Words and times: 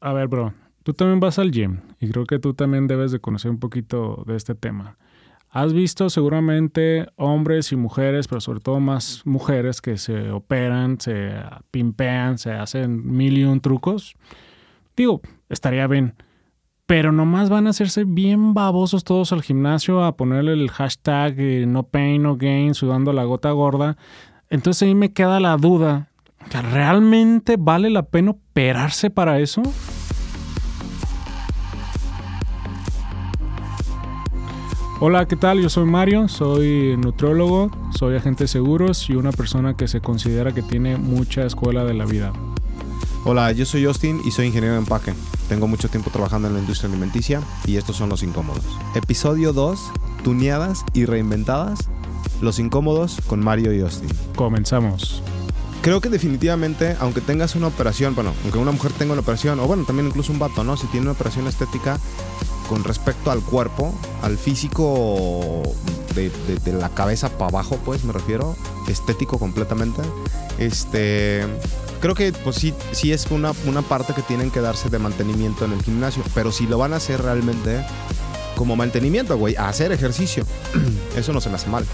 A 0.00 0.14
ver, 0.14 0.28
bro, 0.28 0.54
tú 0.82 0.94
también 0.94 1.20
vas 1.20 1.38
al 1.38 1.50
gym 1.50 1.80
y 2.00 2.08
creo 2.08 2.24
que 2.24 2.38
tú 2.38 2.54
también 2.54 2.86
debes 2.86 3.12
de 3.12 3.20
conocer 3.20 3.50
un 3.50 3.58
poquito 3.58 4.24
de 4.26 4.36
este 4.36 4.54
tema. 4.54 4.96
Has 5.50 5.72
visto 5.72 6.08
seguramente 6.10 7.08
hombres 7.16 7.72
y 7.72 7.76
mujeres, 7.76 8.28
pero 8.28 8.40
sobre 8.40 8.60
todo 8.60 8.78
más 8.80 9.22
mujeres 9.24 9.82
que 9.82 9.98
se 9.98 10.30
operan, 10.30 11.00
se 11.00 11.32
pimpean, 11.70 12.38
se 12.38 12.52
hacen 12.52 13.04
mil 13.14 13.36
y 13.36 13.44
un 13.44 13.60
trucos. 13.60 14.14
Digo, 14.96 15.20
estaría 15.48 15.86
bien. 15.86 16.14
Pero 16.86 17.12
nomás 17.12 17.50
van 17.50 17.66
a 17.66 17.70
hacerse 17.70 18.04
bien 18.04 18.54
babosos 18.54 19.04
todos 19.04 19.32
al 19.32 19.42
gimnasio 19.42 20.04
a 20.04 20.16
ponerle 20.16 20.52
el 20.52 20.70
hashtag 20.70 21.34
eh, 21.38 21.64
no 21.66 21.82
pain, 21.82 22.22
no 22.22 22.36
gain, 22.36 22.74
sudando 22.74 23.12
la 23.12 23.24
gota 23.24 23.50
gorda. 23.50 23.96
Entonces 24.48 24.84
ahí 24.84 24.94
me 24.94 25.12
queda 25.12 25.40
la 25.40 25.56
duda. 25.56 26.10
¿Realmente 26.72 27.56
vale 27.58 27.90
la 27.90 28.04
pena 28.04 28.32
operarse 28.32 29.10
para 29.10 29.40
eso? 29.40 29.62
Hola, 35.02 35.26
¿qué 35.26 35.34
tal? 35.34 35.62
Yo 35.62 35.70
soy 35.70 35.86
Mario, 35.86 36.28
soy 36.28 36.94
nutriólogo, 36.98 37.70
soy 37.96 38.16
agente 38.16 38.44
de 38.44 38.48
seguros 38.48 39.08
y 39.08 39.14
una 39.14 39.32
persona 39.32 39.74
que 39.74 39.88
se 39.88 40.02
considera 40.02 40.52
que 40.52 40.60
tiene 40.60 40.98
mucha 40.98 41.46
escuela 41.46 41.84
de 41.84 41.94
la 41.94 42.04
vida. 42.04 42.34
Hola, 43.24 43.50
yo 43.52 43.64
soy 43.64 43.86
Justin 43.86 44.20
y 44.26 44.30
soy 44.30 44.48
ingeniero 44.48 44.74
de 44.74 44.80
empaque. 44.80 45.14
Tengo 45.48 45.66
mucho 45.66 45.88
tiempo 45.88 46.10
trabajando 46.10 46.48
en 46.48 46.54
la 46.54 46.60
industria 46.60 46.90
alimenticia 46.90 47.40
y 47.64 47.78
estos 47.78 47.96
son 47.96 48.10
los 48.10 48.22
incómodos. 48.22 48.62
Episodio 48.94 49.54
2, 49.54 49.90
tuneadas 50.22 50.84
y 50.92 51.06
reinventadas. 51.06 51.88
Los 52.42 52.58
incómodos 52.58 53.22
con 53.26 53.40
Mario 53.40 53.72
y 53.72 53.80
Justin. 53.80 54.10
Comenzamos. 54.36 55.22
Creo 55.80 56.02
que 56.02 56.10
definitivamente, 56.10 56.94
aunque 57.00 57.22
tengas 57.22 57.56
una 57.56 57.68
operación, 57.68 58.14
bueno, 58.14 58.34
aunque 58.42 58.58
una 58.58 58.70
mujer 58.70 58.92
tenga 58.92 59.14
una 59.14 59.22
operación, 59.22 59.60
o 59.60 59.66
bueno, 59.66 59.84
también 59.84 60.08
incluso 60.08 60.30
un 60.30 60.38
vato, 60.38 60.62
¿no? 60.62 60.76
Si 60.76 60.86
tiene 60.88 61.06
una 61.06 61.12
operación 61.12 61.46
estética 61.46 61.98
con 62.70 62.84
respecto 62.84 63.32
al 63.32 63.42
cuerpo, 63.42 63.92
al 64.22 64.38
físico 64.38 65.60
de, 66.14 66.72
la 66.72 66.88
cabeza 66.90 67.28
para 67.28 67.48
abajo, 67.48 67.80
pues 67.84 68.04
me 68.04 68.12
refiero, 68.12 68.54
estético 68.86 69.40
completamente, 69.40 70.02
este, 70.56 71.44
creo 72.00 72.14
que 72.14 72.32
pues 72.32 72.54
sí, 72.54 72.72
sí 72.92 73.12
es 73.12 73.26
una, 73.32 73.54
una 73.66 73.82
parte 73.82 74.14
que 74.14 74.22
tienen 74.22 74.52
que 74.52 74.60
darse 74.60 74.88
de 74.88 75.00
mantenimiento 75.00 75.64
en 75.64 75.72
el 75.72 75.82
gimnasio, 75.82 76.22
pero 76.32 76.52
si 76.52 76.68
lo 76.68 76.78
van 76.78 76.92
a 76.92 76.98
hacer 76.98 77.20
realmente 77.20 77.84
como 78.54 78.76
mantenimiento, 78.76 79.36
güey, 79.36 79.56
a 79.56 79.68
hacer 79.68 79.90
ejercicio, 79.90 80.44
eso 81.16 81.32
no 81.32 81.40
se 81.40 81.48
me 81.48 81.56
hace 81.56 81.68
mal, 81.68 81.84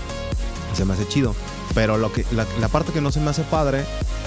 se 0.74 0.84
me 0.84 0.92
hace 0.92 1.08
chido. 1.08 1.34
Pero 1.74 1.96
lo 1.96 2.12
que, 2.12 2.26
la, 2.32 2.68
parte 2.68 2.92
que 2.92 3.00
no 3.00 3.10
se 3.12 3.20
me 3.20 3.30
hace 3.30 3.44
padre 3.44 3.84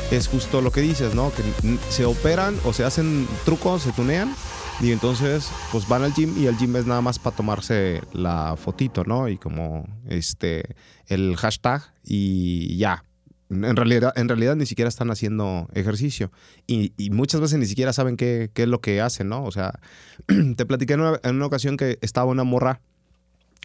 es 0.09 0.27
justo 0.27 0.61
lo 0.61 0.71
que 0.71 0.81
dices, 0.81 1.13
¿no? 1.13 1.31
Que 1.31 1.43
se 1.89 2.05
operan 2.05 2.59
o 2.63 2.73
se 2.73 2.85
hacen 2.85 3.27
trucos, 3.45 3.83
se 3.83 3.91
tunean 3.91 4.35
y 4.81 4.91
entonces 4.91 5.49
pues 5.71 5.87
van 5.87 6.03
al 6.03 6.13
gym 6.13 6.33
y 6.37 6.47
el 6.47 6.57
gym 6.57 6.75
es 6.75 6.85
nada 6.85 7.01
más 7.01 7.19
para 7.19 7.35
tomarse 7.35 8.01
la 8.13 8.55
fotito, 8.55 9.03
¿no? 9.03 9.27
Y 9.27 9.37
como 9.37 9.87
este 10.07 10.75
el 11.07 11.35
hashtag 11.37 11.83
y 12.03 12.77
ya. 12.77 13.03
En 13.49 13.75
realidad, 13.75 14.13
en 14.15 14.29
realidad 14.29 14.55
ni 14.55 14.67
siquiera 14.67 14.89
están 14.89 15.09
haciendo 15.09 15.67
ejercicio 15.73 16.31
y, 16.67 16.93
muchas 17.11 17.41
veces 17.41 17.57
ni 17.57 17.65
siquiera 17.65 17.93
saben 17.93 18.15
qué, 18.15 18.51
qué, 18.53 18.63
es 18.63 18.69
lo 18.69 18.79
que 18.79 19.01
hacen, 19.01 19.27
¿no? 19.27 19.43
O 19.43 19.51
sea, 19.51 19.73
te 20.55 20.65
platiqué 20.67 20.93
en 20.93 21.01
una, 21.01 21.45
ocasión 21.45 21.75
que 21.75 21.97
estaba 22.01 22.29
una 22.29 22.43
morra 22.43 22.79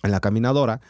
en 0.03 0.11
la 0.11 0.21
caminadora 0.21 0.81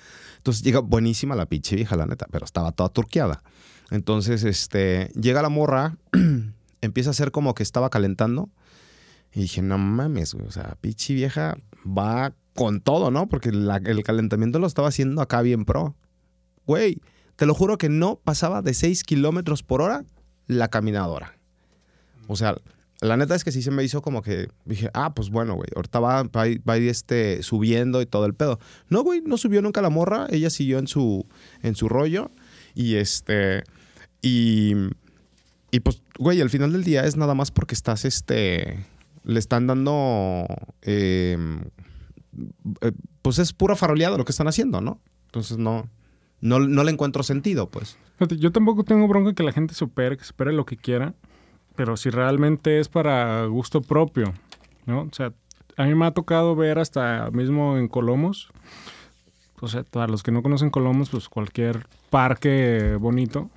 entonces 0.45 0.62
llega 0.62 0.80
buenísima 0.80 1.34
la 1.34 1.47
pinche 1.47 1.75
vieja, 1.75 1.97
la 1.97 2.05
neta, 2.05 2.27
pero 2.30 2.45
estaba 2.45 2.70
toda 2.70 2.91
turqueada. 2.91 3.42
Entonces, 3.91 4.45
este, 4.45 5.11
llega 5.19 5.41
la 5.41 5.48
morra, 5.48 5.97
empieza 6.83 7.08
a 7.08 7.12
hacer 7.12 7.30
como 7.30 7.55
que 7.55 7.62
estaba 7.62 7.89
calentando. 7.89 8.50
Y 9.34 9.40
dije, 9.42 9.62
no 9.62 9.78
mames, 9.78 10.34
güey, 10.34 10.46
o 10.46 10.52
sea, 10.52 10.77
pinche 10.80 11.12
vieja 11.12 11.56
va 11.86 12.32
con 12.54 12.80
todo, 12.80 13.10
¿no? 13.10 13.28
Porque 13.28 13.48
el 13.48 14.02
calentamiento 14.04 14.58
lo 14.58 14.66
estaba 14.66 14.88
haciendo 14.88 15.20
acá 15.20 15.42
bien 15.42 15.64
pro. 15.64 15.96
Güey, 16.66 17.00
te 17.36 17.46
lo 17.46 17.55
juro 17.55 17.78
que 17.78 17.89
no 17.89 18.17
pasaba 18.22 18.62
de 18.62 18.74
6 18.74 19.02
kilómetros 19.02 19.62
por 19.62 19.83
hora 19.83 20.05
la 20.46 20.68
caminadora. 20.68 21.36
O 22.28 22.36
sea, 22.36 22.55
la 23.00 23.17
neta 23.17 23.34
es 23.34 23.45
que 23.45 23.52
sí 23.52 23.61
se 23.61 23.70
me 23.70 23.83
hizo 23.83 24.02
como 24.02 24.22
que 24.22 24.48
dije, 24.64 24.89
ah, 24.95 25.14
pues 25.14 25.30
bueno, 25.30 25.55
güey, 25.55 25.68
ahorita 25.74 26.01
va, 26.01 26.22
va, 26.22 26.42
a 26.42 26.78
ir 26.78 26.89
este, 26.89 27.42
subiendo 27.42 28.01
y 28.01 28.06
todo 28.06 28.24
el 28.27 28.34
pedo. 28.34 28.58
No, 28.89 29.02
güey, 29.02 29.20
no 29.20 29.36
subió 29.36 29.61
nunca 29.62 29.83
la 29.83 29.90
morra, 29.90 30.27
ella 30.30 30.48
siguió 30.48 30.78
en 30.78 30.86
su, 30.86 31.27
en 31.62 31.74
su 31.74 31.89
rollo 31.89 32.30
y 32.74 32.95
este, 32.95 33.64
y, 34.22 34.74
y 35.70 35.80
pues, 35.80 36.02
güey, 36.18 36.40
al 36.40 36.51
final 36.51 36.72
del 36.72 36.84
día 36.84 37.05
es 37.05 37.16
nada 37.16 37.34
más 37.34 37.51
porque 37.51 37.74
estás, 37.74 38.05
este, 38.05 38.86
le 39.24 39.39
están 39.39 39.67
dando, 39.67 40.46
em, 40.83 41.61
eh, 42.80 42.92
pues 43.23 43.39
es 43.39 43.52
pura 43.52 43.77
faroleada 43.77 44.17
lo 44.17 44.24
que 44.24 44.33
están 44.33 44.48
haciendo, 44.48 44.80
¿no? 44.80 45.01
Entonces 45.27 45.58
no, 45.58 45.89
no, 46.40 46.61
no 46.61 46.85
le 46.85 46.92
encuentro 46.92 47.23
sentido, 47.23 47.68
pues. 47.68 47.98
Yo 48.39 48.52
tampoco 48.52 48.84
tengo 48.84 49.08
bronca 49.08 49.34
que 49.34 49.42
la 49.42 49.52
gente 49.52 49.74
supere, 49.74 50.17
que 50.17 50.24
supere 50.24 50.52
lo 50.52 50.64
que 50.64 50.77
quiera 50.77 51.14
pero 51.77 51.96
si 51.96 52.11
realmente 52.11 52.79
es 52.79 52.89
para 52.89 53.45
gusto 53.46 53.80
propio, 53.80 54.33
¿no? 54.86 55.02
O 55.02 55.13
sea, 55.13 55.33
a 55.77 55.84
mí 55.84 55.95
me 55.95 56.07
ha 56.07 56.13
tocado 56.13 56.55
ver 56.55 56.79
hasta 56.79 57.30
mismo 57.33 57.77
en 57.77 57.89
Colomos, 57.89 58.51
o 59.61 59.68
sea, 59.68 59.83
para 59.84 60.07
los 60.07 60.23
que 60.23 60.30
no 60.30 60.42
conocen 60.42 60.70
Colomos, 60.70 61.11
pues 61.11 61.29
cualquier 61.29 61.86
parque 62.11 62.96
bonito. 63.01 63.51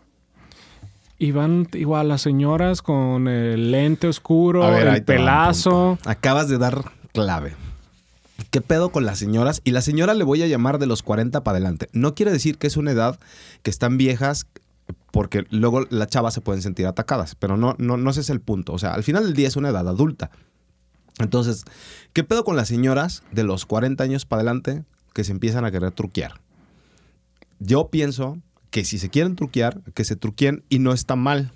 Y 1.19 1.31
van 1.31 1.67
igual 1.73 2.09
las 2.09 2.21
señoras 2.21 2.81
con 2.81 3.27
el 3.27 3.71
lente 3.71 4.07
oscuro, 4.07 4.67
el 4.75 5.03
pelazo. 5.03 5.97
Acabas 6.05 6.47
de 6.47 6.57
dar 6.57 6.91
clave. 7.13 7.55
¿Qué 8.51 8.61
pedo 8.61 8.91
con 8.91 9.05
las 9.05 9.17
señoras? 9.17 9.61
Y 9.63 9.71
la 9.71 9.81
señora 9.81 10.13
le 10.13 10.23
voy 10.23 10.43
a 10.43 10.47
llamar 10.47 10.77
de 10.77 10.85
los 10.85 11.01
40 11.01 11.43
para 11.43 11.57
adelante. 11.57 11.89
No 11.91 12.13
quiere 12.13 12.31
decir 12.31 12.57
que 12.57 12.67
es 12.67 12.77
una 12.77 12.91
edad 12.91 13.19
que 13.63 13.71
están 13.71 13.97
viejas 13.97 14.47
porque 15.11 15.45
luego 15.49 15.85
las 15.89 16.07
chavas 16.09 16.33
se 16.33 16.41
pueden 16.41 16.61
sentir 16.61 16.85
atacadas, 16.85 17.35
pero 17.35 17.57
no, 17.57 17.75
no, 17.79 17.97
no 17.97 18.09
ese 18.09 18.21
es 18.21 18.29
el 18.29 18.39
punto. 18.39 18.73
O 18.73 18.79
sea, 18.79 18.93
al 18.93 19.03
final 19.03 19.23
del 19.23 19.33
día 19.33 19.47
es 19.47 19.55
una 19.55 19.69
edad 19.69 19.87
adulta. 19.87 20.29
Entonces, 21.19 21.65
¿qué 22.13 22.23
pedo 22.23 22.43
con 22.43 22.55
las 22.55 22.67
señoras 22.67 23.23
de 23.31 23.43
los 23.43 23.65
40 23.65 24.03
años 24.03 24.25
para 24.25 24.41
adelante 24.41 24.83
que 25.13 25.23
se 25.23 25.31
empiezan 25.31 25.65
a 25.65 25.71
querer 25.71 25.91
truquear? 25.91 26.39
Yo 27.59 27.87
pienso 27.89 28.37
que 28.77 28.85
si 28.85 28.99
se 28.99 29.09
quieren 29.09 29.35
truquear, 29.35 29.81
que 29.95 30.03
se 30.03 30.15
truqueen 30.15 30.63
y 30.69 30.77
no 30.77 30.93
está 30.93 31.15
mal, 31.15 31.51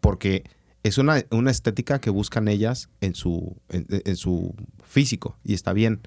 porque 0.00 0.44
es 0.84 0.98
una, 0.98 1.18
estética 1.50 2.00
que 2.00 2.10
buscan 2.10 2.46
ellas 2.46 2.88
en 3.00 3.16
su, 3.16 3.56
en 3.70 4.16
su 4.16 4.54
físico 4.84 5.36
y 5.42 5.52
está 5.52 5.72
bien. 5.72 5.98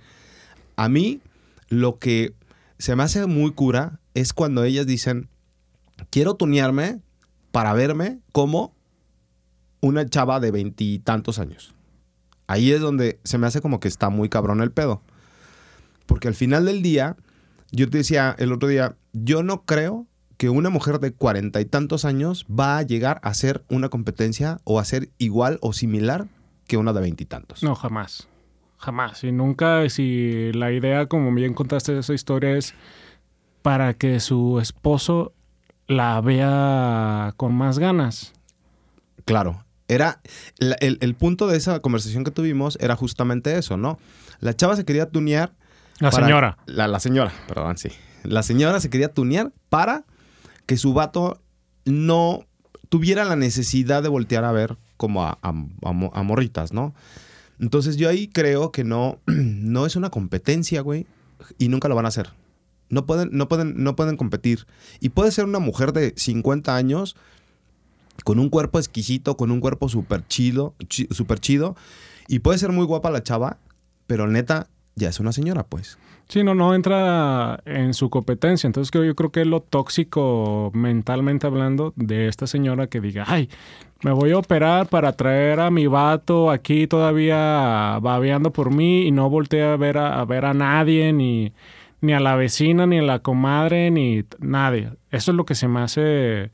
A 0.78 0.88
mí, 0.88 1.20
lo 1.68 2.00
que 2.00 2.34
se 2.78 2.96
me 2.96 3.04
hace 3.04 3.26
muy 3.26 3.52
cura 3.52 4.00
es 4.14 4.32
cuando 4.32 4.64
ellas 4.64 4.88
dicen, 4.88 5.28
quiero 6.12 6.36
tunearme 6.36 7.02
para 7.52 7.74
verme 7.74 8.20
como 8.32 8.74
una 9.82 10.06
chava 10.06 10.40
de 10.40 10.52
veintitantos 10.52 11.40
años. 11.40 11.76
Ahí 12.48 12.72
es 12.72 12.80
donde 12.80 13.20
se 13.26 13.38
me 13.38 13.48
hace 13.48 13.60
como 13.60 13.82
que 13.82 13.90
está 13.90 14.10
muy 14.10 14.30
cabrón 14.30 14.62
el 14.62 14.72
pedo. 14.72 15.02
Porque 16.06 16.30
al 16.30 16.36
final 16.36 16.64
del 16.64 16.82
día, 16.84 17.18
yo 17.74 17.90
te 17.90 17.98
decía 17.98 18.34
el 18.40 18.54
otro 18.54 18.70
día, 18.70 18.96
yo 19.14 19.44
no 19.44 19.64
creo 19.66 20.08
que 20.38 20.50
una 20.50 20.70
mujer 20.70 21.00
de 21.00 21.12
cuarenta 21.12 21.60
y 21.60 21.66
tantos 21.66 22.06
años 22.06 22.46
va 22.48 22.78
a 22.78 22.82
llegar 22.82 23.20
a 23.24 23.34
ser 23.34 23.64
una 23.70 23.90
competencia 23.90 24.62
o 24.64 24.80
a 24.80 24.86
ser 24.86 25.10
igual 25.18 25.60
o 25.62 25.74
similar 25.74 26.28
que 26.66 26.78
una 26.78 26.94
de 26.94 27.02
veintitantos. 27.02 27.62
No, 27.62 27.76
jamás. 27.76 28.30
Jamás. 28.78 29.24
Y 29.26 29.34
nunca, 29.34 29.90
si 29.90 30.54
la 30.54 30.72
idea, 30.72 31.08
como 31.08 31.34
bien 31.34 31.54
contaste 31.54 31.98
esa 32.00 32.14
historia, 32.14 32.56
es 32.56 32.74
para 33.62 33.94
que 33.96 34.22
su 34.22 34.60
esposo 34.62 35.34
la 35.88 36.22
vea 36.22 37.34
con 37.36 37.54
más 37.54 37.78
ganas. 37.78 38.32
Claro. 39.26 39.66
Era 39.90 40.22
el, 40.60 41.16
punto 41.16 41.48
de 41.48 41.58
esa 41.58 41.80
conversación 41.82 42.24
que 42.24 42.30
tuvimos 42.32 42.78
era 42.80 42.96
justamente 42.96 43.58
eso, 43.58 43.76
¿no? 43.76 43.98
La 44.40 44.56
chava 44.56 44.76
se 44.76 44.86
quería 44.86 45.10
tunear. 45.10 45.52
La 46.00 46.12
señora. 46.12 46.60
La, 46.68 46.88
la 46.88 47.00
señora, 47.00 47.34
perdón, 47.48 47.78
sí. 47.78 47.90
La 48.24 48.44
señora 48.44 48.80
se 48.80 48.90
quería 48.90 49.14
tunear 49.14 49.52
para 49.70 50.06
que 50.66 50.78
su 50.78 50.94
vato 50.94 51.42
no 51.86 52.46
tuviera 52.90 53.24
la 53.26 53.36
necesidad 53.36 54.04
de 54.04 54.10
voltear 54.10 54.44
a 54.44 54.52
ver 54.52 54.78
como 54.98 55.24
a, 55.24 55.52
morritas, 56.24 56.74
¿no? 56.74 56.94
Entonces 57.60 57.98
yo 57.98 58.10
ahí 58.10 58.28
creo 58.28 58.72
que 58.72 58.84
no, 58.84 59.20
no 59.26 59.86
es 59.86 59.96
una 59.96 60.10
competencia, 60.10 60.82
güey, 60.82 61.08
y 61.58 61.70
nunca 61.70 61.88
lo 61.88 61.96
van 61.96 62.06
a 62.06 62.10
hacer. 62.10 62.32
No 62.90 63.06
pueden, 63.06 63.30
no 63.32 63.48
pueden, 63.48 63.84
no 63.84 63.96
pueden 63.96 64.18
competir. 64.18 64.66
Y 65.00 65.10
puede 65.10 65.32
ser 65.32 65.46
una 65.46 65.60
mujer 65.60 65.94
de 65.94 66.14
50 66.18 66.76
años 66.76 67.16
con 68.24 68.40
un 68.40 68.50
cuerpo 68.50 68.80
exquisito, 68.80 69.38
con 69.38 69.52
un 69.52 69.62
cuerpo 69.62 69.90
súper 69.90 70.28
chido, 70.28 70.76
súper 71.12 71.40
chido. 71.40 71.76
Y 72.28 72.40
puede 72.40 72.58
ser 72.58 72.72
muy 72.72 72.86
guapa 72.86 73.12
la 73.12 73.24
chava, 73.24 73.58
pero 74.08 74.28
neta, 74.28 74.68
ya 74.96 75.10
es 75.10 75.20
una 75.20 75.32
señora, 75.32 75.66
pues. 75.66 75.98
Sí, 76.30 76.44
no, 76.44 76.54
no 76.54 76.76
entra 76.76 77.60
en 77.66 77.96
su 77.96 78.12
competencia. 78.12 78.68
Entonces 78.68 78.92
yo 78.94 79.16
creo 79.16 79.32
que 79.32 79.42
es 79.42 79.48
lo 79.48 79.62
tóxico 79.62 80.70
mentalmente 80.76 81.48
hablando 81.48 81.92
de 81.96 82.28
esta 82.28 82.46
señora 82.46 82.86
que 82.86 83.02
diga, 83.02 83.26
ay, 83.28 83.50
me 84.04 84.12
voy 84.12 84.32
a 84.32 84.38
operar 84.38 84.88
para 84.88 85.14
traer 85.14 85.60
a 85.60 85.72
mi 85.72 85.88
vato 85.88 86.52
aquí 86.52 86.86
todavía 86.86 87.98
babeando 88.00 88.54
por 88.54 88.72
mí 88.72 89.08
y 89.08 89.12
no 89.12 89.28
volteé 89.28 89.64
a 89.64 89.76
ver 89.76 89.98
a, 89.98 90.24
ver 90.26 90.46
a 90.46 90.54
nadie, 90.54 91.12
ni, 91.14 91.52
ni 92.00 92.14
a 92.14 92.20
la 92.20 92.36
vecina, 92.36 92.86
ni 92.86 93.00
a 93.00 93.02
la 93.02 93.20
comadre, 93.20 93.90
ni 93.90 94.24
nadie. 94.38 94.92
Eso 95.10 95.32
es 95.32 95.36
lo 95.36 95.46
que 95.46 95.56
se 95.56 95.68
me 95.68 95.80
hace 95.80 96.52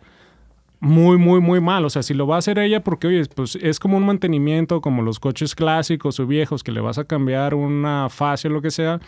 muy, 0.79 1.17
muy, 1.17 1.41
muy 1.41 1.59
mal. 1.59 1.83
O 1.83 1.89
sea, 1.89 2.01
si 2.01 2.13
lo 2.13 2.27
va 2.27 2.35
a 2.35 2.39
hacer 2.39 2.59
ella, 2.59 2.81
porque, 2.81 3.07
oye, 3.07 3.25
pues 3.25 3.57
es 3.61 3.79
como 3.79 3.97
un 3.97 4.05
mantenimiento, 4.05 4.79
como 4.79 5.01
los 5.01 5.19
coches 5.19 5.53
clásicos 5.53 6.17
o 6.21 6.25
viejos, 6.25 6.63
que 6.63 6.71
le 6.71 6.79
vas 6.79 6.97
a 6.97 7.03
cambiar 7.03 7.55
una 7.55 8.07
fase 8.09 8.47
o 8.47 8.51
lo 8.51 8.61
que 8.61 8.71
sea 8.71 9.01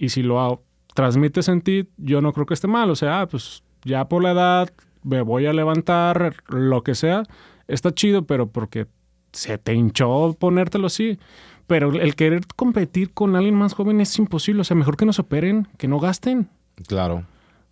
y 0.00 0.08
si 0.08 0.22
lo 0.22 0.62
transmites 0.94 1.48
en 1.48 1.60
ti, 1.60 1.86
yo 1.98 2.22
no 2.22 2.32
creo 2.32 2.46
que 2.46 2.54
esté 2.54 2.66
mal. 2.66 2.88
O 2.88 2.96
sea, 2.96 3.28
pues 3.28 3.62
ya 3.84 4.08
por 4.08 4.22
la 4.22 4.30
edad 4.30 4.70
me 5.02 5.20
voy 5.20 5.44
a 5.44 5.52
levantar, 5.52 6.36
lo 6.48 6.82
que 6.82 6.94
sea, 6.94 7.22
está 7.68 7.94
chido, 7.94 8.24
pero 8.24 8.48
porque 8.48 8.86
se 9.32 9.58
te 9.58 9.74
hinchó 9.74 10.34
ponértelo 10.38 10.86
así. 10.86 11.18
Pero 11.66 11.92
el 11.92 12.14
querer 12.16 12.46
competir 12.56 13.12
con 13.12 13.36
alguien 13.36 13.54
más 13.54 13.74
joven 13.74 14.00
es 14.00 14.18
imposible. 14.18 14.62
O 14.62 14.64
sea, 14.64 14.74
mejor 14.74 14.96
que 14.96 15.04
no 15.04 15.12
se 15.12 15.20
operen, 15.20 15.68
que 15.76 15.86
no 15.86 16.00
gasten. 16.00 16.48
Claro. 16.88 17.26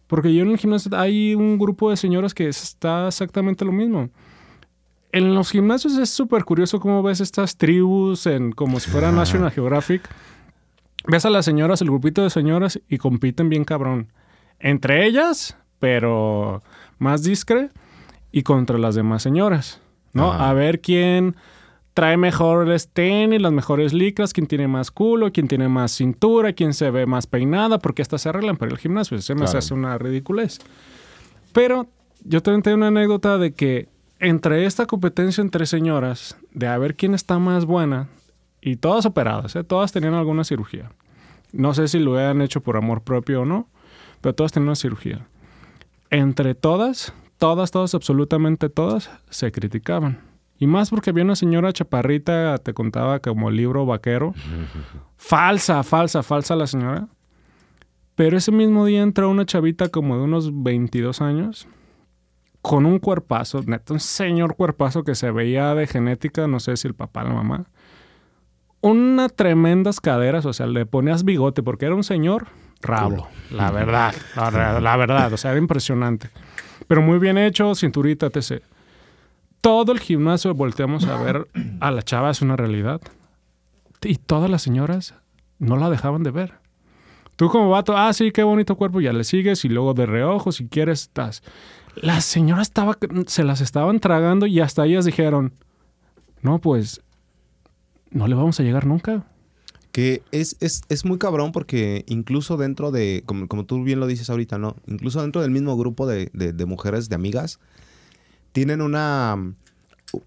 Porque 0.07 0.35
yo 0.35 0.43
en 0.43 0.51
el 0.51 0.59
gimnasio 0.59 0.95
hay 0.95 1.35
un 1.35 1.57
grupo 1.59 1.89
de 1.89 1.97
señoras 1.97 2.35
que 2.35 2.47
está 2.47 3.09
exactamente 3.09 3.65
lo 3.65 3.73
mismo. 3.73 4.11
En 5.13 5.35
los 5.35 5.51
gimnasios 5.51 5.97
es 5.97 6.11
súper 6.11 6.45
curioso 6.45 6.79
cómo 6.79 7.03
ves 7.03 7.23
estas 7.23 7.57
tribus 7.57 8.27
en 8.27 8.53
como 8.53 8.81
si 8.81 8.91
fuera 8.91 9.11
National 9.11 9.51
Geographic 9.51 10.03
ves 11.09 11.27
a 11.27 11.31
las 11.31 11.45
señoras, 11.45 11.83
el 11.83 11.89
grupito 11.89 12.23
de 12.23 12.31
señoras, 12.31 12.81
y 12.89 12.99
compiten 12.99 13.49
bien 13.49 13.65
cabrón. 13.65 14.13
Entre 14.61 15.07
ellas, 15.07 15.57
pero 15.79 16.63
más 16.99 17.23
discre, 17.23 17.71
y 18.31 18.43
contra 18.43 18.79
las 18.79 18.95
demás 18.95 19.23
señoras, 19.23 19.81
¿no? 20.13 20.33
A 20.33 20.53
ver 20.53 20.81
quién 20.81 21.35
trae 21.95 22.17
mejores 22.17 22.89
tenis, 22.91 23.41
las 23.41 23.53
mejores 23.53 23.93
licras, 23.93 24.33
quién 24.33 24.47
tiene 24.47 24.69
más 24.69 24.91
culo, 24.91 25.33
quién 25.33 25.49
tiene 25.49 25.69
más 25.69 25.93
cintura, 25.93 26.53
quién 26.53 26.73
se 26.75 26.91
ve 26.91 27.07
más 27.07 27.27
peinada, 27.27 27.79
porque 27.79 28.03
estas 28.03 28.23
se 28.23 28.29
arreglan 28.29 28.57
para 28.57 28.71
el 28.71 28.79
gimnasio. 28.79 29.21
Se 29.21 29.35
me 29.35 29.47
hace 29.47 29.75
una 29.75 29.99
ridiculez. 29.99 30.59
Pero 31.53 31.89
yo 32.23 32.43
también 32.43 32.63
tengo 32.63 32.77
una 32.77 32.89
anécdota 32.89 33.39
de 33.39 33.53
que 33.53 33.89
entre 34.21 34.67
esta 34.67 34.87
competencia 34.87 35.41
entre 35.41 35.67
señoras, 35.67 36.37
de 36.53 36.67
a 36.67 36.79
ver 36.79 36.95
quién 36.95 37.15
está 37.15 37.39
más 37.39 37.65
buena, 37.65 38.09
y 38.71 38.77
todas 38.77 39.07
operadas, 39.07 39.57
¿eh? 39.57 39.65
todas 39.65 39.93
tenían 39.93 40.15
alguna 40.15 40.45
cirugía. 40.45 40.91
No 41.53 41.73
sé 41.73 41.89
si 41.89 41.99
lo 41.99 42.19
habían 42.19 42.43
hecho 42.43 42.61
por 42.61 42.77
amor 42.77 43.03
propio 43.03 43.43
o 43.43 43.45
no, 43.47 43.67
pero 44.21 44.35
todas 44.35 44.53
tenían 44.53 44.69
una 44.69 44.77
cirugía. 44.77 45.27
Entre 46.11 46.55
todas, 46.55 47.15
todas, 47.39 47.71
todas, 47.71 47.95
absolutamente 47.95 48.69
todas, 48.69 49.11
se 49.31 49.51
criticaban. 49.53 50.21
Y 50.59 50.67
más 50.67 50.91
porque 50.91 51.11
había 51.11 51.25
una 51.25 51.37
señora 51.37 51.73
chaparrita, 51.73 52.59
te 52.59 52.75
contaba 52.75 53.21
como 53.21 53.51
libro 53.51 53.87
vaquero. 53.87 54.35
falsa, 55.17 55.83
falsa, 55.83 56.23
falsa 56.23 56.55
la 56.55 56.67
señora. 56.67 57.09
Pero 58.17 58.37
ese 58.37 58.53
mismo 58.53 58.85
día 58.85 59.03
entró 59.03 59.31
una 59.31 59.47
chavita 59.47 59.89
como 59.89 60.19
de 60.19 60.25
unos 60.25 60.63
22 60.63 61.23
años, 61.23 61.69
con 62.61 62.85
un 62.85 62.99
cuerpazo, 62.99 63.63
neto, 63.65 63.95
un 63.95 64.01
señor 64.01 64.57
cuerpazo 64.57 65.05
que 65.05 65.15
se 65.15 65.31
veía 65.31 65.75
de 65.75 65.87
genética, 65.87 66.49
no 66.49 66.61
sé 66.61 66.77
si 66.77 66.89
el 66.89 66.95
papá 66.95 67.23
o 67.23 67.29
la 67.29 67.35
mamá 67.35 67.67
una 68.81 69.29
tremendas 69.29 70.01
caderas, 70.01 70.47
o 70.47 70.53
sea, 70.53 70.67
le 70.67 70.87
ponías 70.87 71.25
bigote 71.25 71.63
porque 71.63 71.87
era 71.87 71.95
un 71.95 72.05
señor 72.05 72.47
rabo, 72.81 73.29
la 73.51 73.71
verdad, 73.71 74.15
la, 74.37 74.97
verdad, 74.97 75.33
o 75.33 75.37
sea, 75.37 75.51
era 75.51 75.59
impresionante. 75.59 76.31
Pero 76.87 77.03
muy 77.03 77.19
bien 77.19 77.39
hecho, 77.39 77.75
cinturita, 77.75 78.27
etc. 78.27 78.63
Todo 79.61 79.93
el 79.93 80.01
gimnasio 80.01 80.55
volteamos 80.55 81.07
a 81.07 81.21
ver 81.21 81.49
a 81.81 81.91
la 81.91 82.03
chava, 82.03 82.31
es 82.31 82.41
una 82.41 82.57
realidad. 82.57 83.01
Y 84.03 84.17
todas 84.17 84.49
las 84.49 84.63
señoras 84.63 85.15
no 85.59 85.77
la 85.77 85.91
dejaban 85.91 86.23
de 86.23 86.31
ver. 86.31 86.55
Tú 87.37 87.49
como 87.49 87.71
vato, 87.71 87.97
ah, 87.97 88.13
sí, 88.13 88.33
qué 88.33 88.43
bonito 88.43 88.77
cuerpo, 88.77 89.01
ya 89.01 89.13
le 89.13 89.25
sigues 89.25 89.65
y 89.65 89.69
luego 89.69 89.95
de 89.95 90.07
reojo, 90.07 90.51
si 90.51 90.69
quieres, 90.69 91.03
estás. 91.03 91.43
Las 91.95 92.25
señoras 92.25 92.69
estaba, 92.69 92.97
se 93.27 93.45
las 93.45 93.61
estaban 93.61 94.01
tragando 94.01 94.47
y 94.47 94.61
hasta 94.61 94.87
ellas 94.87 95.05
dijeron, 95.05 95.53
no, 96.43 96.61
pues 96.61 97.03
no 98.11 98.27
le 98.27 98.35
vamos 98.35 98.59
a 98.61 98.63
llegar 98.63 98.87
nunca. 98.87 99.25
Que 99.93 100.23
es, 100.31 100.57
es, 100.61 101.05
muy 101.05 101.19
cabrón 101.19 101.51
porque 101.51 102.05
incluso 102.07 102.57
dentro 102.57 102.91
de, 102.91 103.23
como, 103.27 103.49
como, 103.49 103.65
tú 103.65 103.83
bien 103.83 103.99
lo 103.99 104.07
dices 104.07 104.31
ahorita, 104.31 104.59
¿no? 104.59 104.77
Incluso 104.87 105.23
dentro 105.23 105.43
del 105.43 105.51
mismo 105.51 105.77
grupo 105.77 106.07
de, 106.07 106.31
mujeres, 106.67 107.09
de 107.09 107.17
amigas, 107.17 107.59
tienen 108.53 108.81
una, 108.81 109.55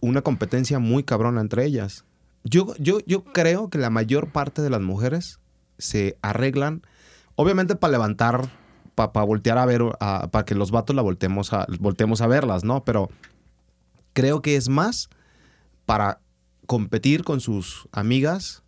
una 0.02 0.22
competencia 0.24 0.80
muy 0.80 1.04
cabrona 1.04 1.42
entre 1.42 1.64
ellas. 1.66 2.06
Yo, 2.44 2.74
yo, 2.80 3.00
yo 3.06 3.24
creo 3.24 3.70
que 3.70 3.78
la 3.78 3.90
mayor 3.90 4.32
parte 4.32 4.62
de 4.62 4.70
las 4.70 4.82
mujeres 4.82 5.40
se 5.78 6.18
arreglan, 6.22 6.82
obviamente 7.36 7.76
para 7.76 7.92
levantar, 7.92 8.50
para 8.96 9.26
voltear 9.26 9.58
a 9.58 9.66
ver, 9.66 9.84
para 10.00 10.44
que 10.44 10.56
los 10.56 10.72
vatos 10.72 10.96
la 10.96 11.02
volteemos 11.02 11.54
a, 11.54 11.66
volteemos 11.80 12.22
a 12.22 12.28
verlas, 12.28 12.64
¿no? 12.64 12.84
Pero 12.84 13.10
creo 14.14 14.42
que 14.42 14.56
es 14.56 14.70
más 14.70 15.10
para 15.86 16.20
competir 16.66 17.24
con 17.24 17.42
sus 17.42 17.88
amigas 17.92 18.64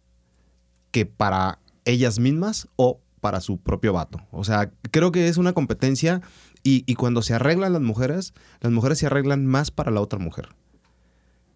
que 0.91 1.05
para 1.05 1.59
ellas 1.85 2.19
mismas 2.19 2.67
o 2.75 2.99
para 3.19 3.41
su 3.41 3.57
propio 3.57 3.93
vato. 3.93 4.21
O 4.31 4.43
sea, 4.43 4.71
creo 4.91 5.11
que 5.11 5.27
es 5.27 5.37
una 5.37 5.53
competencia 5.53 6.21
y, 6.61 6.95
cuando 6.95 7.21
se 7.21 7.33
arreglan 7.33 7.73
las 7.73 7.81
mujeres, 7.81 8.33
las 8.61 8.71
mujeres 8.71 8.99
se 8.99 9.05
arreglan 9.05 9.45
más 9.45 9.71
para 9.71 9.91
la 9.91 10.01
otra 10.01 10.19
mujer. 10.19 10.49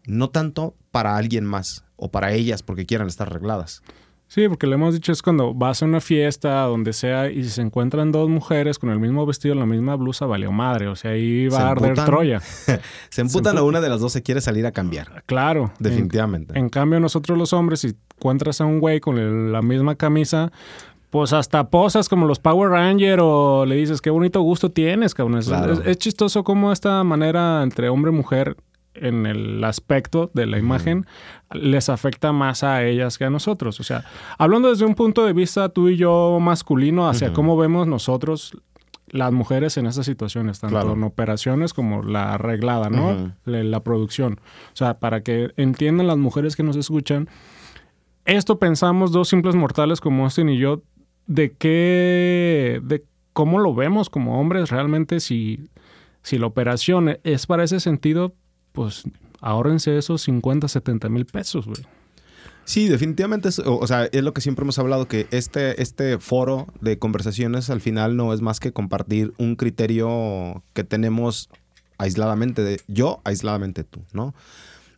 No 0.06 0.30
tanto 0.30 0.76
para 0.92 1.18
alguien 1.18 1.46
más 1.46 1.86
o 1.96 2.10
para 2.10 2.34
ellas 2.34 2.64
porque 2.64 2.86
quieran 2.86 3.08
estar 3.08 3.28
arregladas. 3.28 3.84
Sí, 4.30 4.50
porque 4.50 4.68
le 4.68 4.76
hemos 4.76 4.94
dicho 4.94 5.14
es 5.14 5.22
cuando 5.22 5.54
vas 5.54 5.82
a 5.82 5.86
una 5.86 6.02
fiesta, 6.02 6.64
donde 6.64 6.92
sea, 6.92 7.32
y 7.32 7.46
se 7.46 7.62
encuentran 7.62 8.12
dos 8.12 8.28
mujeres 8.28 8.78
con 8.78 8.90
el 8.90 9.00
mismo 9.00 9.26
vestido, 9.26 9.56
la 9.56 9.66
misma 9.66 9.96
blusa, 9.96 10.26
valió 10.26 10.52
madre. 10.52 10.90
O 10.90 10.98
sea, 10.98 11.12
ahí 11.12 11.48
va 11.48 11.60
a 11.60 11.72
arder 11.72 11.94
Troya. 12.04 12.42
se 13.10 13.22
emputan 13.22 13.58
a 13.58 13.64
una 13.64 13.80
de 13.80 13.88
las 13.88 14.02
dos 14.02 14.12
se 14.12 14.24
quiere 14.24 14.42
salir 14.42 14.66
a 14.66 14.72
cambiar. 14.74 15.24
Claro. 15.26 15.72
Definitivamente. 15.80 16.60
En, 16.60 16.68
cambio, 16.68 17.00
nosotros 17.00 17.38
los 17.38 17.54
hombres, 17.54 17.80
si 17.82 17.96
encuentras 18.18 18.60
a 18.60 18.66
un 18.66 18.80
güey 18.80 19.00
con 19.00 19.52
la 19.54 19.62
misma 19.62 19.96
camisa, 19.96 20.52
pues 21.10 21.32
hasta 21.32 21.70
posas 21.70 22.10
como 22.10 22.26
los 22.26 22.40
Power 22.40 22.70
Ranger 22.70 23.20
o 23.22 23.66
le 23.66 23.76
dices 23.76 24.02
qué 24.02 24.10
bonito 24.10 24.42
gusto 24.42 24.72
tienes, 24.72 25.14
cabrón. 25.14 25.40
Es, 25.40 25.50
es, 25.86 25.98
chistoso 25.98 26.44
cómo 26.44 26.74
esta 26.74 27.02
manera 27.06 27.64
entre 27.64 27.88
hombre 27.88 28.12
y 28.12 28.16
mujer 28.16 28.58
en 29.02 29.26
el 29.26 29.64
aspecto 29.64 30.32
de 30.34 30.46
la 30.46 30.58
imagen 30.58 31.06
les 31.52 31.90
afecta 31.90 32.32
más 32.32 32.64
a 32.64 32.84
ellas 32.84 33.18
que 33.18 33.26
a 33.26 33.30
nosotros. 33.30 33.80
O 33.80 33.84
sea, 33.84 34.06
hablando 34.38 34.70
desde 34.70 34.86
un 34.86 34.96
punto 34.96 35.26
de 35.26 35.34
vista 35.34 35.70
tú 35.70 35.90
y 35.90 35.98
yo 35.98 36.40
masculino 36.40 37.10
hacia 37.10 37.34
cómo 37.34 37.58
vemos 37.58 37.88
nosotros 37.88 38.58
las 39.10 39.32
mujeres 39.32 39.78
en 39.78 39.86
esas 39.86 40.06
situaciones, 40.06 40.60
tanto 40.60 40.94
en 40.94 41.04
operaciones 41.04 41.74
como 41.74 42.04
la 42.04 42.34
arreglada, 42.34 42.90
¿no? 42.90 43.34
la, 43.46 43.84
producción. 43.84 44.40
O 44.74 44.76
sea, 44.76 45.00
para 45.00 45.24
que 45.24 45.52
entiendan 45.56 46.08
las 46.08 46.18
mujeres 46.18 46.56
que 46.56 46.64
nos 46.64 46.76
escuchan, 46.76 47.30
esto 48.26 48.60
pensamos 48.60 49.12
dos 49.12 49.30
simples 49.30 49.56
mortales 49.56 50.02
como 50.02 50.26
Austin 50.26 50.50
y 50.50 50.58
yo, 50.58 50.82
de 51.26 51.54
qué, 51.54 52.82
de 52.84 53.06
cómo 53.34 53.60
lo 53.60 53.74
vemos 53.74 54.10
como 54.10 54.40
hombres 54.40 54.70
realmente 54.70 55.20
si, 55.20 55.70
si 56.22 56.38
la 56.38 56.48
operación 56.48 57.20
es 57.24 57.48
para 57.48 57.64
ese 57.64 57.80
sentido, 57.80 58.34
pues 58.78 59.06
ahórrense 59.42 59.98
esos 59.98 60.22
50, 60.22 60.68
70 60.68 61.10
mil 61.10 61.26
pesos, 61.26 61.66
güey. 61.66 61.82
Sí, 62.64 62.88
definitivamente, 62.88 63.50
es, 63.50 63.58
o, 63.58 63.88
sea, 63.88 64.06
es 64.06 64.22
lo 64.22 64.36
que 64.36 64.42
siempre 64.42 64.62
hemos 64.62 64.78
hablado, 64.78 65.08
que 65.08 65.26
este, 65.32 65.82
este 65.82 66.20
foro 66.20 66.68
de 66.80 67.00
conversaciones 67.00 67.72
al 67.72 67.82
final 67.82 68.16
no 68.16 68.34
es 68.34 68.42
más 68.42 68.60
que 68.60 68.74
compartir 68.74 69.34
un 69.40 69.56
criterio 69.56 70.64
que 70.74 70.84
tenemos 70.84 71.50
aisladamente, 71.98 72.62
de, 72.62 72.80
yo 72.88 73.20
aisladamente 73.24 73.84
tú, 73.84 74.04
¿no? 74.14 74.36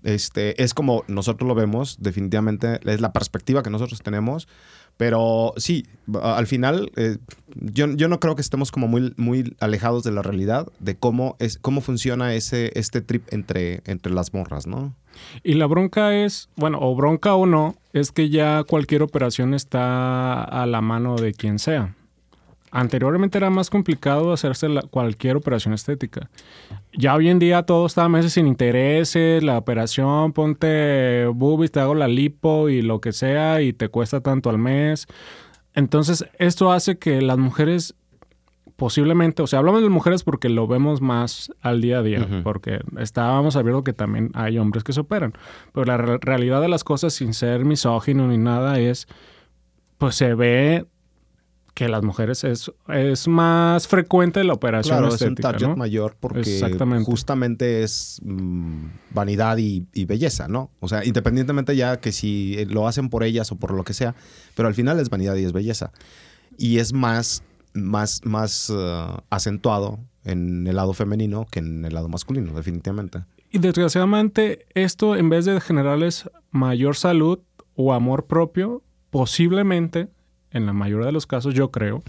Este, 0.03 0.61
es 0.61 0.73
como 0.73 1.05
nosotros 1.07 1.47
lo 1.47 1.55
vemos, 1.55 1.99
definitivamente, 2.01 2.81
es 2.83 2.99
la 2.99 3.13
perspectiva 3.13 3.63
que 3.63 3.69
nosotros 3.69 4.01
tenemos, 4.01 4.49
pero 4.99 5.53
sí, 5.55 5.85
al 6.21 6.45
final 6.45 6.91
eh, 6.97 7.19
yo, 7.55 7.87
no 7.87 8.19
creo 8.19 8.35
que 8.35 8.41
estemos 8.41 8.69
como 8.69 8.89
muy, 8.89 9.13
muy 9.15 9.55
alejados 9.61 10.03
de 10.03 10.11
la 10.11 10.21
realidad 10.21 10.67
de 10.79 10.97
cómo, 10.97 11.37
es, 11.39 11.57
cómo 11.57 11.79
funciona 11.79 12.33
ese, 12.33 12.73
este 12.75 12.99
trip 12.99 13.23
entre, 13.31 13.81
entre 13.85 14.11
las 14.11 14.33
morras, 14.33 14.67
¿no? 14.67 14.93
Y 15.41 15.53
la 15.53 15.67
bronca 15.67 16.13
es, 16.17 16.49
bueno, 16.57 16.79
o 16.81 16.93
bronca 16.97 17.33
o 17.35 17.45
no, 17.45 17.77
es 17.93 18.11
que 18.11 18.29
ya 18.29 18.65
cualquier 18.65 19.01
operación 19.01 19.53
está 19.53 20.43
a 20.43 20.65
la 20.65 20.81
mano 20.81 21.15
de 21.15 21.33
quien 21.33 21.59
sea. 21.59 21.95
Anteriormente 22.71 23.37
era 23.37 23.49
más 23.49 23.69
complicado 23.69 24.31
hacerse 24.31 24.67
cualquier 24.89 25.37
operación 25.37 25.73
estética. 25.73 26.29
Ya 26.93 27.15
hoy 27.15 27.29
en 27.29 27.39
día 27.39 27.63
todo 27.63 27.85
está 27.85 28.05
a 28.05 28.09
meses 28.09 28.33
sin 28.33 28.47
intereses, 28.47 29.43
la 29.43 29.57
operación, 29.57 30.33
ponte 30.33 31.25
boobies, 31.27 31.71
te 31.71 31.79
hago 31.79 31.95
la 31.95 32.07
lipo 32.07 32.69
y 32.69 32.81
lo 32.81 33.01
que 33.01 33.11
sea 33.11 33.61
y 33.61 33.73
te 33.73 33.89
cuesta 33.89 34.21
tanto 34.21 34.49
al 34.49 34.57
mes. 34.57 35.07
Entonces, 35.73 36.25
esto 36.37 36.71
hace 36.71 36.97
que 36.97 37.21
las 37.21 37.37
mujeres 37.37 37.95
posiblemente, 38.79 39.43
o 39.43 39.47
sea, 39.47 39.59
hablamos 39.59 39.83
de 39.83 39.89
mujeres 39.89 40.23
porque 40.23 40.49
lo 40.49 40.65
vemos 40.65 41.01
más 41.01 41.51
al 41.61 41.81
día 41.81 41.99
a 41.99 42.01
día, 42.01 42.25
porque 42.43 42.79
estábamos 42.97 43.53
sabiendo 43.55 43.83
que 43.83 43.93
también 43.93 44.31
hay 44.33 44.57
hombres 44.57 44.83
que 44.83 44.93
se 44.93 45.01
operan, 45.01 45.33
pero 45.73 45.85
la 45.85 45.97
realidad 45.97 46.61
de 46.61 46.69
las 46.69 46.83
cosas 46.83 47.13
sin 47.13 47.33
ser 47.33 47.65
misógino 47.65 48.27
ni 48.27 48.37
nada 48.37 48.79
es, 48.79 49.07
pues 49.97 50.15
se 50.15 50.33
ve 50.33 50.85
que 51.79 51.87
las 51.87 52.03
mujeres 52.03 52.43
es, 52.43 52.69
es 52.89 53.29
más 53.29 53.87
frecuente 53.87 54.43
la 54.43 54.51
operación 54.51 54.97
claro, 54.97 55.15
es 55.15 55.21
un 55.21 55.35
target 55.35 55.77
mayor 55.77 56.17
porque 56.19 56.43
justamente 57.05 57.83
es 57.83 58.19
mm, 58.21 58.87
vanidad 59.11 59.55
y, 59.59 59.87
belleza, 60.03 60.49
¿no? 60.49 60.71
O 60.81 60.89
sea, 60.89 61.05
independientemente 61.05 61.77
ya 61.77 62.01
que 62.01 62.11
si 62.11 62.65
lo 62.65 62.85
hacen 62.85 63.07
por 63.07 63.23
ellas 63.23 63.53
o 63.53 63.55
por 63.55 63.71
lo 63.71 63.85
que 63.85 63.93
sea, 63.93 64.13
pero 64.55 64.67
al 64.67 64.73
final 64.73 64.99
es 64.99 65.09
vanidad 65.09 65.37
y 65.37 65.45
es 65.45 65.53
belleza. 65.53 65.93
Y 66.57 66.79
es 66.79 66.91
más, 66.91 67.43
más, 67.73 68.19
más 68.25 68.69
uh, 68.69 69.21
acentuado 69.29 69.99
en 70.25 70.67
el 70.67 70.75
lado 70.75 70.91
femenino 70.91 71.47
que 71.49 71.59
en 71.59 71.85
el 71.85 71.93
lado 71.93 72.09
masculino, 72.09 72.51
definitivamente. 72.55 73.23
Y 73.51 73.59
desgraciadamente 73.59 74.65
esto, 74.73 75.15
en 75.15 75.29
vez 75.29 75.45
de 75.45 75.61
generarles 75.61 76.29
mayor 76.51 76.97
salud 76.97 77.39
o 77.75 77.93
amor 77.93 78.25
propio, 78.25 78.83
posiblemente 79.11 80.09
en 80.51 80.65
la 80.65 80.73
mayoría 80.73 81.07
de 81.07 81.11
los 81.11 81.27
casos, 81.27 81.53
yo 81.53 81.71
creo, 81.71 82.03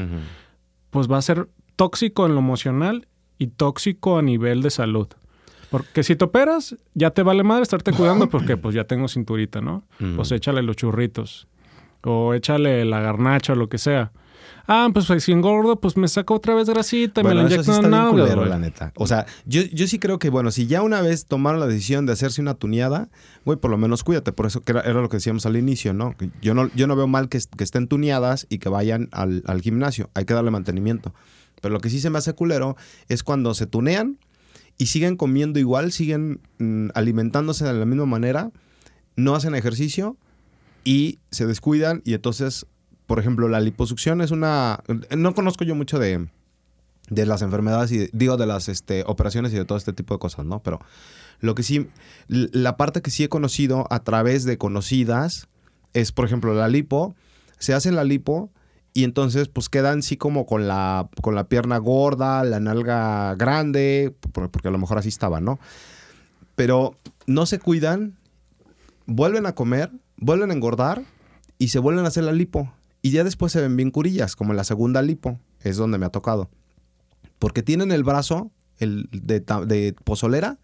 pues 0.90 1.10
va 1.10 1.18
a 1.18 1.22
ser 1.22 1.48
tóxico 1.76 2.26
en 2.26 2.34
lo 2.34 2.40
emocional 2.40 3.06
y 3.38 3.48
tóxico 3.48 4.18
a 4.18 4.22
nivel 4.22 4.62
de 4.62 4.70
salud. 4.70 5.08
Porque 5.70 6.02
si 6.02 6.16
te 6.16 6.24
operas, 6.24 6.76
ya 6.94 7.10
te 7.10 7.22
vale 7.22 7.44
madre 7.44 7.62
estarte 7.62 7.92
cuidando 7.92 8.28
porque 8.30 8.56
pues 8.56 8.74
ya 8.74 8.84
tengo 8.84 9.08
cinturita, 9.08 9.60
¿no? 9.60 9.84
Pues 10.16 10.32
échale 10.32 10.62
los 10.62 10.76
churritos 10.76 11.46
o 12.02 12.34
échale 12.34 12.84
la 12.84 13.00
garnacha 13.00 13.52
o 13.52 13.56
lo 13.56 13.68
que 13.68 13.78
sea. 13.78 14.12
Ah, 14.66 14.88
pues, 14.92 15.06
pues 15.06 15.24
si 15.24 15.32
engordo, 15.32 15.80
pues 15.80 15.96
me 15.96 16.06
saco 16.06 16.34
otra 16.34 16.54
vez 16.54 16.68
grasita 16.68 17.20
y 17.20 17.24
me 17.24 17.34
la 17.34 17.42
inyecto 17.42 17.74
en 17.76 17.92
algo. 17.92 18.16
la 18.44 18.58
neta. 18.58 18.92
O 18.96 19.06
sea, 19.06 19.26
yo, 19.44 19.62
yo 19.62 19.86
sí 19.86 19.98
creo 19.98 20.18
que, 20.18 20.30
bueno, 20.30 20.50
si 20.50 20.66
ya 20.66 20.82
una 20.82 21.00
vez 21.00 21.26
tomaron 21.26 21.60
la 21.60 21.66
decisión 21.66 22.06
de 22.06 22.12
hacerse 22.12 22.40
una 22.40 22.54
tuneada, 22.54 23.08
güey, 23.44 23.58
por 23.58 23.70
lo 23.70 23.78
menos 23.78 24.04
cuídate. 24.04 24.32
Por 24.32 24.46
eso 24.46 24.60
que 24.60 24.72
era, 24.72 24.92
lo 24.92 25.08
que 25.08 25.16
decíamos 25.16 25.46
al 25.46 25.56
inicio, 25.56 25.92
¿no? 25.92 26.14
Yo 26.40 26.54
no, 26.54 26.68
yo 26.74 26.86
no 26.86 26.96
veo 26.96 27.06
mal 27.06 27.28
que, 27.28 27.38
estén 27.38 27.88
tuneadas 27.88 28.46
y 28.48 28.58
que 28.58 28.68
vayan 28.68 29.08
al, 29.12 29.60
gimnasio. 29.60 30.10
Hay 30.14 30.24
que 30.24 30.34
darle 30.34 30.50
mantenimiento. 30.50 31.14
Pero 31.60 31.72
lo 31.72 31.80
que 31.80 31.90
sí 31.90 32.00
se 32.00 32.10
me 32.10 32.18
hace 32.18 32.32
culero 32.32 32.76
es 33.08 33.22
cuando 33.22 33.54
se 33.54 33.66
tunean 33.66 34.18
y 34.78 34.86
siguen 34.86 35.16
comiendo 35.16 35.58
igual, 35.58 35.92
siguen 35.92 36.40
mm, 36.58 36.88
alimentándose 36.94 37.64
de 37.64 37.74
la 37.74 37.84
misma 37.84 38.06
manera, 38.06 38.50
no 39.16 39.34
hacen 39.34 39.54
ejercicio 39.54 40.16
y 40.84 41.18
se 41.30 41.46
descuidan 41.46 42.02
y 42.04 42.14
entonces 42.14 42.66
por 43.10 43.18
ejemplo, 43.18 43.48
la 43.48 43.58
liposucción 43.58 44.20
es 44.20 44.30
una... 44.30 44.84
No 45.18 45.34
conozco 45.34 45.64
yo 45.64 45.74
mucho 45.74 45.98
de, 45.98 46.28
las 47.08 47.42
enfermedades 47.42 47.90
y 47.90 48.08
digo 48.12 48.36
de 48.36 48.46
las 48.46 48.68
este, 48.68 49.02
operaciones 49.04 49.52
y 49.52 49.56
de 49.56 49.64
todo 49.64 49.76
este 49.76 49.92
tipo 49.92 50.14
de 50.14 50.20
cosas, 50.20 50.46
¿no? 50.46 50.62
Pero 50.62 50.78
lo 51.40 51.56
que 51.56 51.64
sí, 51.64 51.88
la 52.28 52.76
parte 52.76 53.02
que 53.02 53.10
sí 53.10 53.24
he 53.24 53.28
conocido 53.28 53.88
a 53.90 54.04
través 54.04 54.44
de 54.44 54.58
conocidas 54.58 55.48
es, 55.92 56.12
por 56.12 56.24
ejemplo, 56.24 56.54
la 56.54 56.68
lipo. 56.68 57.16
Se 57.58 57.74
hace 57.74 57.90
la 57.90 58.04
lipo 58.04 58.52
y 58.92 59.02
entonces 59.02 59.48
pues 59.48 59.68
quedan 59.68 59.98
así 59.98 60.16
como 60.16 60.46
con 60.46 60.68
la, 60.68 61.08
con 61.20 61.34
la 61.34 61.48
pierna 61.48 61.78
gorda, 61.78 62.44
la 62.44 62.60
nalga 62.60 63.34
grande, 63.34 64.14
porque 64.30 64.68
a 64.68 64.70
lo 64.70 64.78
mejor 64.78 64.98
así 64.98 65.08
estaba, 65.08 65.40
¿no? 65.40 65.58
Pero 66.54 66.96
no 67.26 67.44
se 67.46 67.58
cuidan, 67.58 68.14
vuelven 69.06 69.46
a 69.46 69.56
comer, 69.56 69.90
vuelven 70.16 70.52
a 70.52 70.54
engordar 70.54 71.02
y 71.58 71.70
se 71.70 71.80
vuelven 71.80 72.04
a 72.04 72.08
hacer 72.08 72.22
la 72.22 72.30
lipo. 72.30 72.72
Y 73.02 73.10
ya 73.10 73.24
después 73.24 73.52
se 73.52 73.60
ven 73.60 73.76
bien 73.76 73.90
curillas, 73.90 74.36
como 74.36 74.52
en 74.52 74.56
la 74.56 74.64
segunda 74.64 75.02
lipo, 75.02 75.38
es 75.60 75.76
donde 75.76 75.98
me 75.98 76.06
ha 76.06 76.10
tocado. 76.10 76.50
Porque 77.38 77.62
tienen 77.62 77.92
el 77.92 78.04
brazo 78.04 78.50
el 78.80 79.08
de, 79.12 79.94
pozolera 80.04 80.58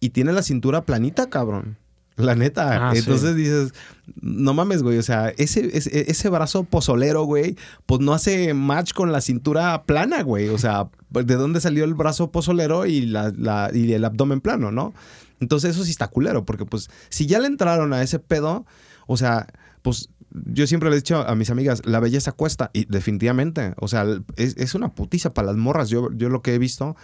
y 0.00 0.10
tienen 0.10 0.34
la 0.34 0.42
cintura 0.42 0.84
planita, 0.84 1.30
cabrón. 1.30 1.78
La 2.16 2.34
neta. 2.34 2.90
Ah, 2.90 2.92
Entonces 2.94 3.34
dices, 3.34 3.72
no 4.20 4.52
mames, 4.52 4.82
güey. 4.82 4.98
O 4.98 5.02
sea, 5.02 5.30
ese, 5.38 5.70
ese, 5.72 6.28
brazo 6.28 6.64
pozolero, 6.64 7.24
güey, 7.24 7.56
pues 7.86 8.00
no 8.00 8.12
hace 8.12 8.52
match 8.52 8.92
con 8.92 9.10
la 9.10 9.22
cintura 9.22 9.84
plana, 9.84 10.22
güey. 10.22 10.48
O 10.48 10.58
sea, 10.58 10.90
¿de 11.10 11.34
dónde 11.34 11.60
salió 11.60 11.84
el 11.84 11.94
brazo 11.94 12.30
pozolero 12.30 12.84
y, 12.84 13.06
la, 13.06 13.70
y 13.72 13.92
el 13.92 14.04
abdomen 14.04 14.40
plano, 14.40 14.70
no? 14.70 14.92
Entonces 15.40 15.70
eso 15.70 15.84
sí 15.84 15.90
está 15.90 16.08
culero, 16.08 16.44
porque 16.44 16.66
pues 16.66 16.90
si 17.08 17.26
ya 17.26 17.38
le 17.38 17.46
entraron 17.46 17.94
a 17.94 18.02
ese 18.02 18.18
pedo, 18.18 18.66
o 19.06 19.16
sea, 19.16 19.46
pues 19.80 20.10
yo 20.32 20.66
siempre 20.66 20.90
le 20.90 20.96
he 20.96 20.98
dicho 20.98 21.26
a 21.26 21.34
mis 21.34 21.50
amigas, 21.50 21.82
la 21.84 22.00
belleza 22.00 22.32
cuesta. 22.32 22.70
Y 22.72 22.84
definitivamente, 22.84 23.74
o 23.78 23.88
sea, 23.88 24.04
es, 24.36 24.74
una 24.74 24.90
putiza 24.90 25.30
para 25.30 25.48
las 25.48 25.56
morras, 25.56 25.88
yo, 25.88 26.10
yo 26.12 26.28
lo 26.28 26.42
que 26.42 26.54
he 26.54 26.58
visto. 26.58 26.96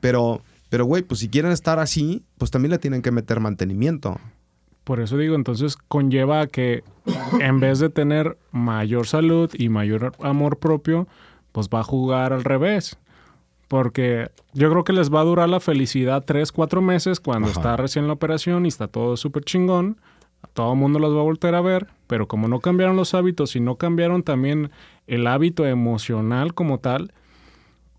Pero, 0.00 0.42
pero, 0.68 0.84
güey, 0.84 1.02
pues 1.02 1.20
si 1.20 1.28
quieren 1.28 1.52
estar 1.52 1.78
así, 1.78 2.24
pues 2.36 2.50
también 2.50 2.70
le 2.70 2.78
tienen 2.78 3.02
que 3.02 3.10
meter 3.10 3.40
mantenimiento. 3.40 4.20
Por 4.84 5.00
eso 5.00 5.16
digo, 5.16 5.34
entonces 5.34 5.76
conlleva 5.76 6.46
que 6.46 6.82
en 7.40 7.60
vez 7.60 7.78
de 7.78 7.90
tener 7.90 8.38
mayor 8.52 9.06
salud 9.06 9.50
y 9.54 9.68
mayor 9.68 10.12
amor 10.22 10.58
propio, 10.58 11.08
pues 11.52 11.68
va 11.68 11.80
a 11.80 11.84
jugar 11.84 12.32
al 12.32 12.44
revés. 12.44 12.98
Porque 13.66 14.30
yo 14.54 14.70
creo 14.70 14.84
que 14.84 14.94
les 14.94 15.12
va 15.12 15.20
a 15.20 15.24
durar 15.24 15.48
la 15.48 15.60
felicidad 15.60 16.24
tres, 16.24 16.52
cuatro 16.52 16.80
meses 16.80 17.20
cuando 17.20 17.48
está 17.48 17.76
recién 17.76 18.06
la 18.06 18.14
operación 18.14 18.64
y 18.64 18.68
está 18.68 18.88
todo 18.88 19.18
súper 19.18 19.44
chingón 19.44 19.98
todo 20.52 20.72
el 20.72 20.78
mundo 20.78 20.98
los 20.98 21.14
va 21.14 21.20
a 21.20 21.24
volver 21.24 21.54
a 21.54 21.60
ver, 21.60 21.86
pero 22.06 22.28
como 22.28 22.48
no 22.48 22.60
cambiaron 22.60 22.96
los 22.96 23.14
hábitos 23.14 23.56
y 23.56 23.60
no 23.60 23.76
cambiaron 23.76 24.22
también 24.22 24.70
el 25.06 25.26
hábito 25.26 25.66
emocional 25.66 26.54
como 26.54 26.78
tal, 26.78 27.12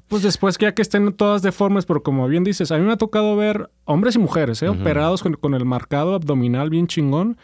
pues 0.09 0.23
después 0.23 0.57
que 0.57 0.65
ya 0.65 0.73
que 0.73 0.81
estén 0.81 1.13
todas 1.13 1.43
deformes, 1.43 1.85
pero 1.85 2.01
como 2.01 2.27
bien 2.27 2.43
dices, 2.43 2.71
a 2.71 2.77
mí 2.77 2.83
me 2.83 2.93
ha 2.93 2.97
tocado 2.97 3.35
ver 3.35 3.69
hombres 3.85 4.15
y 4.15 4.19
mujeres, 4.19 4.61
¿eh? 4.63 4.67
operados 4.67 5.21
con, 5.21 5.53
el 5.53 5.65
marcado 5.65 6.15
abdominal 6.15 6.71
bien 6.71 6.87
chingón. 6.87 7.37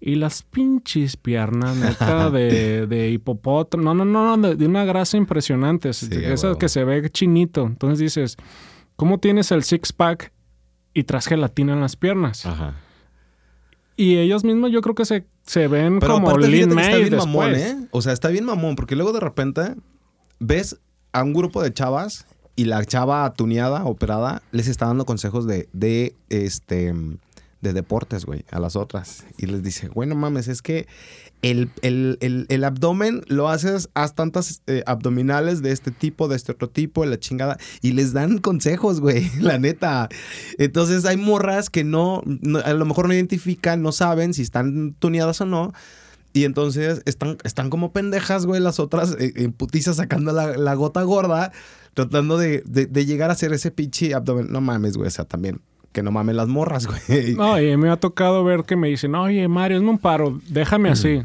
Y 0.00 0.14
las 0.14 0.42
pinches 0.42 1.18
piernas, 1.18 1.76
neta, 1.76 2.30
de, 2.32 2.86
de 2.86 3.10
hipopótamo. 3.10 3.94
No, 3.94 4.04
no, 4.06 4.36
no, 4.36 4.54
de, 4.54 4.66
una 4.66 4.86
grasa 4.86 5.18
impresionante. 5.18 5.90
esa 5.90 6.54
que 6.58 6.70
se 6.70 6.82
ve 6.84 7.10
chinito. 7.10 7.66
Entonces 7.66 7.98
dices, 7.98 8.36
¿cómo 8.96 9.18
tienes 9.18 9.52
el 9.52 9.62
six-pack 9.62 10.32
y 10.94 11.04
tras 11.04 11.26
gelatina 11.26 11.74
en 11.74 11.82
las 11.82 11.96
piernas? 11.96 12.46
Ajá. 12.46 12.74
Y 13.98 14.16
ellos 14.16 14.44
mismos 14.44 14.70
yo 14.70 14.80
creo 14.80 14.94
que 14.94 15.04
se, 15.04 15.26
se 15.44 15.66
ven 15.66 15.98
como 15.98 16.38
lean 16.38 16.78
está 16.78 16.98
bien 16.98 17.16
mamón, 17.16 17.54
¿eh? 17.56 17.88
O 17.90 18.00
sea, 18.00 18.12
está 18.12 18.28
bien 18.28 18.44
mamón, 18.44 18.76
porque 18.76 18.94
luego 18.94 19.12
de 19.12 19.18
repente 19.18 19.74
ves 20.38 20.78
a 21.10 21.24
un 21.24 21.34
grupo 21.34 21.60
de 21.60 21.72
chavas 21.72 22.24
y 22.54 22.66
la 22.66 22.84
chava 22.84 23.28
tuneada, 23.34 23.84
operada, 23.84 24.40
les 24.52 24.68
está 24.68 24.86
dando 24.86 25.04
consejos 25.04 25.48
de, 25.48 25.68
de 25.72 26.14
este 26.28 26.94
de 27.60 27.72
deportes, 27.72 28.24
güey, 28.24 28.44
a 28.52 28.60
las 28.60 28.76
otras. 28.76 29.24
Y 29.36 29.46
les 29.46 29.64
dice, 29.64 29.88
bueno, 29.88 30.14
mames, 30.14 30.46
es 30.46 30.62
que 30.62 30.86
el, 31.42 32.64
abdomen 32.64 33.22
lo 33.28 33.48
haces, 33.48 33.90
haz 33.94 34.14
tantas 34.14 34.62
eh, 34.66 34.82
abdominales 34.86 35.62
de 35.62 35.72
este 35.72 35.90
tipo, 35.90 36.28
de 36.28 36.36
este 36.36 36.52
otro 36.52 36.68
tipo, 36.68 37.02
de 37.02 37.10
la 37.10 37.18
chingada, 37.18 37.58
y 37.80 37.92
les 37.92 38.12
dan 38.12 38.38
consejos, 38.38 39.00
güey, 39.00 39.30
la 39.40 39.58
neta. 39.58 40.08
Entonces 40.58 41.04
hay 41.04 41.16
morras 41.16 41.70
que 41.70 41.84
no, 41.84 42.22
a 42.64 42.72
lo 42.72 42.84
mejor 42.84 43.08
no 43.08 43.14
identifican, 43.14 43.82
no 43.82 43.92
saben 43.92 44.34
si 44.34 44.42
están 44.42 44.94
tuneadas 44.98 45.40
o 45.40 45.46
no. 45.46 45.72
Y 46.34 46.44
entonces 46.44 47.02
están, 47.06 47.38
están 47.42 47.70
como 47.70 47.92
pendejas, 47.92 48.44
güey, 48.44 48.60
las 48.60 48.78
otras 48.78 49.16
eh, 49.18 49.32
en 49.36 49.52
putiza 49.52 49.94
sacando 49.94 50.32
la, 50.32 50.74
gota 50.74 51.02
gorda, 51.02 51.52
tratando 51.94 52.36
de, 52.36 52.62
de, 52.66 53.06
llegar 53.06 53.30
a 53.30 53.32
hacer 53.32 53.52
ese 53.52 53.70
pinche 53.70 54.14
abdomen. 54.14 54.52
No 54.52 54.60
mames, 54.60 54.96
güey, 54.96 55.08
o 55.08 55.10
sea, 55.10 55.24
también 55.24 55.60
que 55.98 56.02
no 56.04 56.12
mames 56.12 56.36
las 56.36 56.46
morras, 56.46 56.86
güey. 57.08 57.34
No, 57.34 57.60
y 57.60 57.76
me 57.76 57.90
ha 57.90 57.96
tocado 57.96 58.44
ver 58.44 58.62
que 58.62 58.76
me 58.76 58.86
dicen, 58.86 59.16
oye, 59.16 59.48
Mario, 59.48 59.78
es 59.78 59.82
un 59.82 59.98
paro, 59.98 60.40
déjame 60.48 60.90
así. 60.90 61.22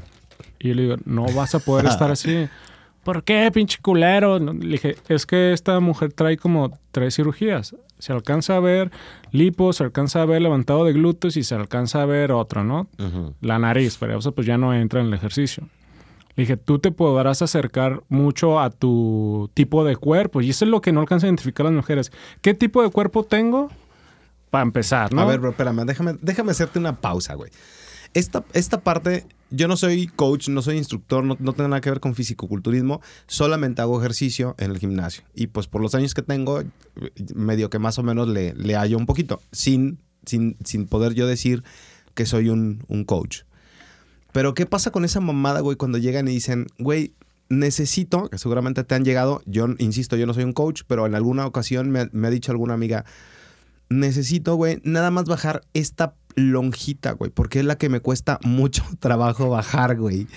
Y 0.59 0.69
yo 0.69 0.73
le 0.73 0.81
digo, 0.81 0.95
no 1.05 1.25
vas 1.35 1.53
a 1.53 1.59
poder 1.59 1.85
estar 1.85 2.09
así. 2.09 2.47
¿Por 3.03 3.23
qué, 3.23 3.51
pinche 3.53 3.77
culero? 3.81 4.39
Le 4.39 4.53
dije, 4.53 4.95
es 5.09 5.27
que 5.27 5.53
esta 5.53 5.79
mujer 5.79 6.11
trae 6.13 6.37
como 6.37 6.75
tres 6.91 7.15
cirugías. 7.15 7.75
Se 7.99 8.13
alcanza 8.13 8.55
a 8.55 8.59
ver 8.61 8.89
lipo, 9.31 9.73
se 9.73 9.83
alcanza 9.83 10.23
a 10.23 10.25
ver 10.25 10.41
levantado 10.41 10.85
de 10.85 10.93
glúteos 10.93 11.37
y 11.37 11.43
se 11.43 11.53
alcanza 11.53 12.01
a 12.01 12.05
ver 12.05 12.31
otro, 12.31 12.63
¿no? 12.63 12.87
La 13.41 13.59
nariz, 13.59 13.97
pero 13.99 14.17
eso 14.17 14.31
pues 14.31 14.47
ya 14.47 14.57
no 14.57 14.73
entra 14.73 15.01
en 15.01 15.07
el 15.07 15.13
ejercicio. 15.13 15.67
Le 16.35 16.43
dije, 16.43 16.57
tú 16.57 16.79
te 16.79 16.91
podrás 16.91 17.43
acercar 17.43 18.01
mucho 18.09 18.59
a 18.59 18.71
tu 18.71 19.51
tipo 19.53 19.85
de 19.85 19.97
cuerpo. 19.97 20.41
Y 20.41 20.49
eso 20.49 20.65
es 20.65 20.71
lo 20.71 20.81
que 20.81 20.91
no 20.91 21.01
alcanza 21.01 21.27
a 21.27 21.29
identificar 21.29 21.65
las 21.65 21.75
mujeres. 21.75 22.11
¿Qué 22.41 22.55
tipo 22.55 22.81
de 22.81 22.89
cuerpo 22.89 23.23
tengo? 23.23 23.69
Para 24.53 24.61
empezar, 24.61 25.11
¿no? 25.11 25.21
A 25.23 25.25
ver, 25.25 25.39
bro, 25.39 25.49
espérame, 25.49 25.83
déjame, 25.83 26.15
déjame 26.21 26.51
hacerte 26.51 26.77
una 26.77 27.01
pausa, 27.01 27.33
güey. 27.33 27.49
esta, 28.13 28.45
esta 28.53 28.81
parte, 28.81 29.25
yo 29.49 29.67
no 29.67 29.75
soy 29.75 30.05
coach, 30.05 30.47
no 30.47 30.61
soy 30.61 30.77
instructor, 30.77 31.23
no, 31.23 31.37
no 31.39 31.53
tengo 31.53 31.69
nada 31.69 31.81
que 31.81 31.89
ver 31.89 31.99
con 31.99 32.13
fisicoculturismo, 32.13 33.01
solamente 33.25 33.81
hago 33.81 33.99
ejercicio 33.99 34.53
en 34.59 34.69
el 34.69 34.77
gimnasio. 34.77 35.23
Y 35.33 35.47
pues 35.47 35.65
por 35.65 35.81
los 35.81 35.95
años 35.95 36.13
que 36.13 36.21
tengo, 36.21 36.61
medio 37.33 37.71
que 37.71 37.79
más 37.79 37.97
o 37.97 38.03
menos 38.03 38.27
le, 38.27 38.53
le 38.53 38.75
hallo 38.75 38.95
un 38.95 39.07
poquito, 39.07 39.41
sin, 39.51 39.97
sin, 40.23 40.55
sin 40.63 40.85
poder 40.85 41.15
yo 41.15 41.25
decir 41.25 41.63
que 42.13 42.27
soy 42.27 42.49
un, 42.49 42.83
un 42.87 43.05
coach. 43.05 43.45
Pero 44.33 44.53
¿qué 44.53 44.67
pasa 44.67 44.91
con 44.91 45.03
esa 45.03 45.19
mamada, 45.19 45.61
güey, 45.61 45.77
cuando 45.77 45.97
llegan 45.97 46.27
y 46.27 46.31
dicen, 46.31 46.67
güey, 46.77 47.15
necesito, 47.49 48.29
que 48.29 48.37
seguramente 48.37 48.83
te 48.83 48.93
han 48.93 49.03
llegado, 49.03 49.41
yo 49.47 49.65
insisto, 49.79 50.15
yo 50.15 50.27
no 50.27 50.35
soy 50.35 50.43
un 50.43 50.53
coach, 50.53 50.83
pero 50.85 51.07
en 51.07 51.15
alguna 51.15 51.47
ocasión 51.47 51.89
me, 51.89 52.07
me 52.11 52.27
ha 52.27 52.31
dicho 52.31 52.51
alguna 52.51 52.75
amiga, 52.75 53.03
necesito, 53.99 54.55
güey, 54.55 54.79
nada 54.83 55.11
más 55.11 55.25
bajar 55.25 55.61
esta 55.73 56.15
lonjita, 56.35 57.11
güey, 57.11 57.31
porque 57.31 57.59
es 57.59 57.65
la 57.65 57.77
que 57.77 57.89
me 57.89 57.99
cuesta 57.99 58.39
mucho 58.43 58.83
trabajo 58.99 59.49
bajar, 59.49 59.97
güey. 59.97 60.27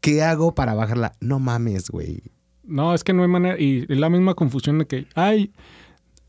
¿Qué 0.00 0.22
hago 0.22 0.54
para 0.54 0.74
bajarla? 0.74 1.12
No 1.20 1.38
mames, 1.38 1.90
güey. 1.90 2.22
No, 2.64 2.94
es 2.94 3.04
que 3.04 3.12
no 3.12 3.22
hay 3.22 3.28
manera. 3.28 3.58
Y 3.58 3.86
es 3.88 3.98
la 3.98 4.10
misma 4.10 4.34
confusión 4.34 4.78
de 4.78 4.86
que, 4.86 5.06
ay, 5.14 5.52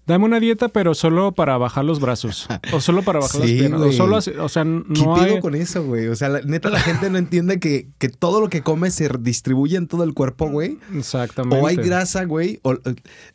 dame 0.07 0.25
una 0.25 0.39
dieta, 0.39 0.69
pero 0.69 0.95
solo 0.95 1.33
para 1.33 1.57
bajar 1.57 1.85
los 1.85 1.99
brazos. 1.99 2.47
O 2.73 2.81
solo 2.81 3.03
para 3.03 3.19
bajar 3.19 3.41
las 3.41 3.49
piernas. 3.51 3.81
O 3.81 3.91
solo, 3.91 4.17
así- 4.17 4.31
o 4.31 4.49
sea, 4.49 4.63
¿Qué 4.63 4.69
no 4.69 5.13
pedo 5.15 5.35
hay. 5.35 5.39
con 5.41 5.53
eso, 5.53 5.83
güey? 5.83 6.07
O 6.07 6.15
sea, 6.15 6.29
la- 6.29 6.41
neta, 6.41 6.69
la 6.69 6.79
gente 6.79 7.09
no 7.09 7.17
entiende 7.17 7.59
que, 7.59 7.89
que 7.99 8.09
todo 8.09 8.41
lo 8.41 8.49
que 8.49 8.61
come 8.63 8.89
se 8.89 9.09
distribuye 9.19 9.77
en 9.77 9.87
todo 9.87 10.03
el 10.03 10.13
cuerpo, 10.13 10.49
güey. 10.49 10.79
Exactamente. 10.95 11.57
O 11.61 11.67
hay 11.67 11.75
grasa, 11.75 12.23
güey. 12.25 12.59
O, 12.63 12.75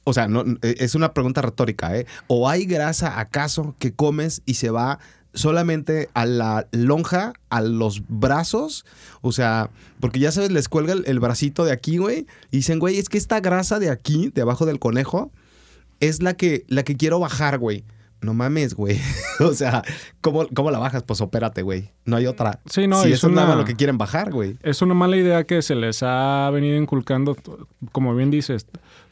o 0.04 0.12
sea, 0.12 0.26
no, 0.28 0.44
eh, 0.62 0.76
es 0.78 0.94
una 0.94 1.12
pregunta 1.14 1.42
retórica, 1.42 1.96
¿eh? 1.96 2.06
O 2.26 2.48
hay 2.48 2.64
grasa, 2.64 3.20
acaso, 3.20 3.76
que 3.78 3.92
comes 3.92 4.42
y 4.46 4.54
se 4.54 4.70
va 4.70 4.98
solamente 5.34 6.08
a 6.14 6.26
la 6.26 6.66
lonja, 6.72 7.32
a 7.48 7.60
los 7.62 8.02
brazos. 8.08 8.84
O 9.20 9.32
sea, 9.32 9.70
porque 10.00 10.20
ya 10.20 10.32
sabes, 10.32 10.50
les 10.50 10.68
cuelga 10.68 10.92
el, 10.92 11.04
el 11.06 11.20
bracito 11.20 11.64
de 11.64 11.72
aquí, 11.72 11.96
güey. 11.98 12.26
Y 12.50 12.58
dicen, 12.58 12.78
güey, 12.78 12.98
es 12.98 13.08
que 13.08 13.18
esta 13.18 13.40
grasa 13.40 13.78
de 13.78 13.90
aquí, 13.90 14.30
de 14.34 14.42
abajo 14.42 14.66
del 14.66 14.78
conejo, 14.78 15.30
es 16.02 16.22
la 16.22 16.34
que, 16.34 16.64
la 16.68 16.82
que 16.82 16.96
quiero 16.96 17.18
bajar, 17.18 17.58
güey. 17.58 17.84
No 18.20 18.34
mames, 18.34 18.74
güey. 18.74 19.00
o 19.40 19.52
sea, 19.52 19.82
¿cómo, 20.20 20.46
¿cómo 20.54 20.70
la 20.70 20.78
bajas? 20.78 21.02
Pues 21.02 21.20
opérate, 21.20 21.62
güey. 21.62 21.90
No 22.04 22.16
hay 22.16 22.26
otra. 22.26 22.60
Sí, 22.66 22.86
no, 22.86 23.02
si 23.02 23.08
eso 23.12 23.26
es 23.26 23.30
es 23.30 23.30
nada 23.30 23.46
una- 23.48 23.56
más 23.56 23.56
lo 23.58 23.64
que 23.64 23.74
quieren 23.74 23.98
bajar, 23.98 24.30
güey. 24.30 24.56
Es 24.62 24.80
una 24.82 24.94
mala 24.94 25.16
idea 25.16 25.44
que 25.44 25.60
se 25.62 25.74
les 25.74 26.02
ha 26.04 26.48
venido 26.52 26.76
inculcando, 26.76 27.36
como 27.90 28.14
bien 28.14 28.30
dices, 28.30 28.66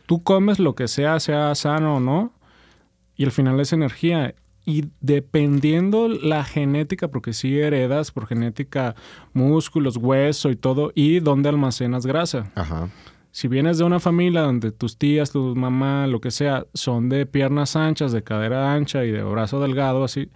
tú 0.07 0.23
comes 0.23 0.59
lo 0.61 0.75
que 0.77 0.87
sea, 0.87 1.19
sea 1.19 1.55
sano 1.57 1.97
o 1.97 2.01
no, 2.01 2.33
y 3.17 3.25
al 3.25 3.33
final 3.33 3.59
es 3.61 3.73
energía. 3.73 4.35
Y 4.65 4.85
dependiendo 5.01 6.07
la 6.09 6.45
genética, 6.45 7.09
porque 7.09 7.33
sí 7.33 7.59
heredas 7.59 8.13
por 8.13 8.27
genética 8.29 8.95
músculos, 9.33 9.97
hueso 9.97 10.51
y 10.51 10.57
todo, 10.57 10.93
y 10.95 11.19
dónde 11.19 11.49
almacenas 11.49 12.07
grasa. 12.07 12.51
Ajá. 12.55 12.89
Si 13.33 13.47
vienes 13.49 13.79
de 13.79 13.85
una 13.85 14.01
familia 14.01 14.43
donde 14.43 14.73
tus 14.73 14.97
tías, 14.99 15.31
tu 15.31 15.55
mamá, 15.55 16.07
lo 16.09 16.21
que 16.21 16.31
sea, 16.31 16.67
son 16.75 17.09
de 17.09 17.27
piernas 17.27 17.77
anchas, 17.77 18.11
de 18.13 18.23
cadera 18.25 18.73
ancha 18.75 19.05
y 19.05 19.11
de 19.13 19.23
brazo 19.23 19.61
delgado, 19.61 20.03
así, 20.03 20.29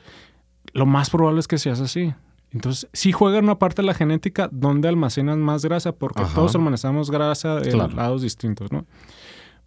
lo 0.73 0.87
más 0.87 1.11
probable 1.11 1.41
es 1.41 1.49
que 1.49 1.59
seas 1.59 1.81
así. 1.81 2.15
Entonces, 2.53 2.89
sí 2.93 3.11
juega 3.11 3.41
una 3.41 3.59
parte 3.59 3.83
de 3.83 3.87
la 3.87 3.95
genética 3.95 4.49
donde 4.53 4.87
almacenas 4.89 5.37
más 5.39 5.65
grasa, 5.65 5.91
porque 5.93 6.23
Ajá. 6.23 6.35
todos 6.37 6.55
almacenamos 6.55 7.11
grasa 7.11 7.59
en 7.59 7.73
Claro. 7.73 7.97
lados 7.97 8.23
distintos, 8.23 8.71
¿no? 8.71 8.87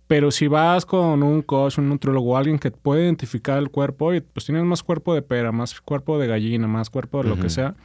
Pero 0.08 0.32
si 0.32 0.48
vas 0.48 0.86
con 0.86 1.22
un 1.22 1.42
coach, 1.42 1.80
un 1.80 1.90
nutriólogo, 1.90 2.38
alguien 2.38 2.58
que 2.60 2.72
puede 2.72 3.04
identificar 3.04 3.58
el 3.58 3.70
cuerpo, 3.70 4.06
oye, 4.06 4.22
pues 4.22 4.46
tienes 4.46 4.64
más 4.64 4.82
cuerpo 4.84 5.14
de 5.14 5.22
pera, 5.22 5.52
más 5.52 5.82
cuerpo 5.82 6.18
de 6.18 6.28
gallina, 6.28 6.66
más 6.66 6.90
cuerpo 6.90 7.22
de 7.22 7.28
lo 7.28 7.38
que 7.38 7.50
sea, 7.50 7.76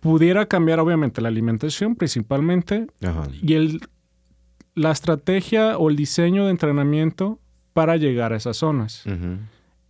pudiera 0.00 0.44
cambiar 0.46 0.78
obviamente 0.78 1.22
la 1.22 1.28
alimentación 1.28 1.96
principalmente 1.96 2.86
Ajá. 3.02 3.28
y 3.42 3.54
el, 3.54 3.80
la 4.76 4.92
estrategia 4.92 5.76
o 5.78 5.90
el 5.90 5.96
diseño 5.96 6.44
de 6.44 6.52
entrenamiento 6.52 7.40
para 7.72 7.96
llegar 7.96 8.32
a 8.32 8.36
esas 8.36 8.56
zonas. 8.58 9.02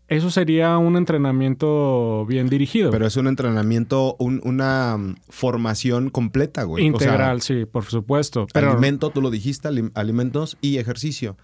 Eso 0.08 0.30
sería 0.30 0.78
un 0.78 0.96
entrenamiento 0.96 2.24
bien 2.26 2.48
dirigido. 2.48 2.90
Pero 2.92 3.06
es 3.06 3.16
un 3.16 3.26
entrenamiento, 3.26 4.14
un- 4.20 4.40
una 4.44 4.96
mm, 4.96 5.16
formación 5.28 6.10
completa, 6.10 6.62
güey. 6.62 6.88
O 6.90 6.98
sea, 6.98 7.08
Integral, 7.08 7.42
sí, 7.42 7.64
por 7.64 7.84
supuesto. 7.86 8.46
Pero 8.54 8.70
alimento, 8.70 9.10
tú 9.10 9.20
lo 9.20 9.30
dijiste, 9.30 9.68
alim- 9.68 9.90
alimentos 9.94 10.56
y 10.60 10.78
ejercicio. 10.78 11.36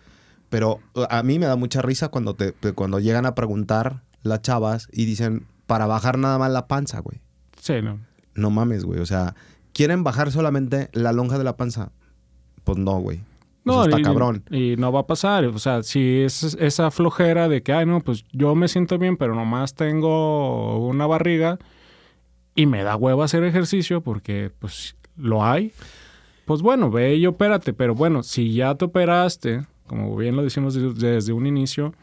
Pero 0.48 0.78
uh, 0.94 1.02
a 1.10 1.22
mí 1.24 1.38
me 1.40 1.46
da 1.46 1.56
mucha 1.56 1.82
risa 1.82 2.08
cuando, 2.08 2.34
te- 2.34 2.52
cuando 2.74 3.00
llegan 3.00 3.26
a 3.26 3.34
preguntar 3.34 4.02
las 4.22 4.42
chavas 4.42 4.86
y 4.92 5.04
dicen, 5.06 5.46
para 5.66 5.86
bajar 5.86 6.16
nada 6.18 6.38
más 6.38 6.52
la 6.52 6.68
panza, 6.68 7.00
güey. 7.00 7.20
sí, 7.58 7.74
no. 7.82 7.98
No 8.34 8.48
mames, 8.50 8.84
güey. 8.84 9.00
O 9.00 9.06
sea, 9.06 9.34
¿quieren 9.74 10.04
bajar 10.04 10.30
solamente 10.30 10.88
la 10.92 11.12
lonja 11.12 11.36
de 11.36 11.44
la 11.44 11.56
panza? 11.58 11.90
Pues 12.64 12.78
no, 12.78 12.98
güey. 13.00 13.20
No, 13.64 13.84
está 13.84 14.00
y, 14.00 14.02
cabrón. 14.02 14.42
y 14.50 14.74
no 14.76 14.90
va 14.92 15.00
a 15.00 15.06
pasar. 15.06 15.44
O 15.46 15.58
sea, 15.58 15.82
si 15.82 16.20
es 16.22 16.42
esa 16.60 16.90
flojera 16.90 17.48
de 17.48 17.62
que, 17.62 17.72
ay, 17.72 17.86
no, 17.86 18.00
pues 18.00 18.24
yo 18.32 18.54
me 18.54 18.66
siento 18.68 18.98
bien, 18.98 19.16
pero 19.16 19.34
nomás 19.34 19.74
tengo 19.74 20.78
una 20.86 21.06
barriga 21.06 21.58
y 22.54 22.66
me 22.66 22.82
da 22.82 22.96
huevo 22.96 23.22
hacer 23.22 23.44
ejercicio 23.44 24.00
porque, 24.00 24.50
pues, 24.58 24.96
lo 25.16 25.44
hay. 25.44 25.72
Pues 26.44 26.60
bueno, 26.60 26.90
ve 26.90 27.14
y 27.16 27.26
opérate. 27.26 27.72
Pero 27.72 27.94
bueno, 27.94 28.22
si 28.22 28.52
ya 28.52 28.74
te 28.74 28.84
operaste, 28.86 29.64
como 29.86 30.16
bien 30.16 30.34
lo 30.36 30.42
decimos 30.42 30.74
de- 30.74 30.92
desde 30.94 31.32
un 31.32 31.46
inicio, 31.46 31.94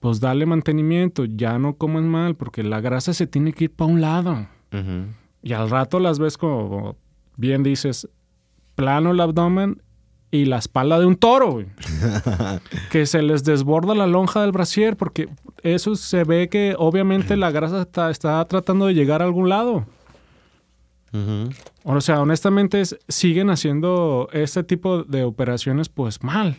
pues 0.00 0.20
dale 0.20 0.44
mantenimiento. 0.44 1.24
Ya 1.24 1.58
no 1.58 1.74
comas 1.76 2.02
mal 2.02 2.34
porque 2.34 2.62
la 2.64 2.80
grasa 2.80 3.12
se 3.14 3.26
tiene 3.26 3.52
que 3.52 3.64
ir 3.64 3.70
para 3.70 3.90
un 3.92 4.00
lado. 4.00 4.46
Y 5.42 5.52
al 5.52 5.70
rato 5.70 6.00
las 6.00 6.18
ves 6.18 6.36
como 6.36 6.96
bien 7.36 7.62
dices, 7.62 8.08
plano 8.74 9.12
el 9.12 9.20
abdomen 9.20 9.80
y 10.30 10.44
la 10.46 10.58
espalda 10.58 10.98
de 10.98 11.06
un 11.06 11.16
toro, 11.16 11.52
güey. 11.52 11.66
que 12.90 13.06
se 13.06 13.22
les 13.22 13.44
desborda 13.44 13.94
la 13.94 14.06
lonja 14.06 14.42
del 14.42 14.52
brasier 14.52 14.96
porque 14.96 15.28
eso 15.62 15.94
se 15.96 16.24
ve 16.24 16.48
que 16.48 16.74
obviamente 16.78 17.36
la 17.36 17.50
grasa 17.50 17.82
está, 17.82 18.10
está 18.10 18.44
tratando 18.46 18.86
de 18.86 18.94
llegar 18.94 19.22
a 19.22 19.24
algún 19.24 19.48
lado. 19.48 19.86
Ujú. 21.12 21.50
O 21.84 22.00
sea, 22.00 22.20
honestamente 22.20 22.80
es- 22.80 22.96
siguen 23.08 23.50
haciendo 23.50 24.28
este 24.32 24.62
tipo 24.64 25.04
de 25.04 25.22
operaciones 25.24 25.88
pues 25.88 26.22
mal. 26.22 26.58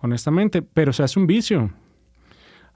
Honestamente, 0.00 0.62
pero 0.62 0.92
se 0.92 1.02
hace 1.04 1.18
un 1.20 1.26
vicio. 1.28 1.70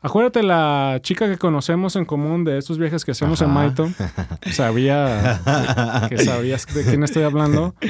Acuérdate 0.01 0.43
la 0.45 1.01
chica 1.03 1.29
que 1.29 1.37
conocemos 1.39 1.97
en 1.97 2.05
común 2.05 2.45
de 2.45 2.59
estos 2.59 2.79
viajes 2.79 3.05
que 3.05 3.11
hacemos 3.11 3.41
en. 3.43 3.51
Maito. 3.51 3.89
Sabía 4.53 6.07
que 6.09 6.19
sabías 6.19 6.67
de 6.73 6.85
quién 6.85 7.03
estoy 7.03 7.25
hablando. 7.25 7.75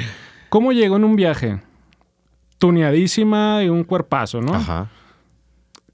¿Cómo 0.49 0.73
llegó 0.73 0.97
en 0.97 1.05
un 1.05 1.17
viaje? 1.17 1.61
Tuneadísima 2.59 3.63
y 3.63 3.69
un 3.69 3.85
cuerpazo, 3.85 4.41
¿no? 4.41 4.55
Ajá. 4.55 4.91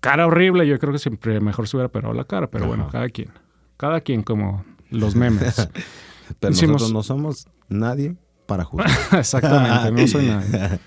Cara 0.01 0.27
horrible. 0.27 0.67
Yo 0.67 0.79
creo 0.79 0.93
que 0.93 0.99
siempre 0.99 1.41
mejor 1.41 1.69
se 1.69 1.77
hubiera 1.77 1.87
operado 1.88 2.15
la 2.15 2.25
cara, 2.25 2.49
pero 2.49 2.67
bueno, 2.67 2.88
cada 2.91 3.09
quien. 3.09 3.31
Cada 3.77 4.01
quien 4.01 4.23
como 4.23 4.65
los 4.91 5.15
memes. 5.17 5.69
Pero 6.41 6.53
Hicimos- 6.55 6.75
nosotros 6.75 6.93
no 6.93 7.03
somos 7.03 7.47
nadie 7.69 8.17
para 8.47 8.65
juzgar. 8.65 8.88
Exactamente, 9.19 9.91
no 9.91 10.07
soy 10.09 10.27
nadie. 10.27 10.79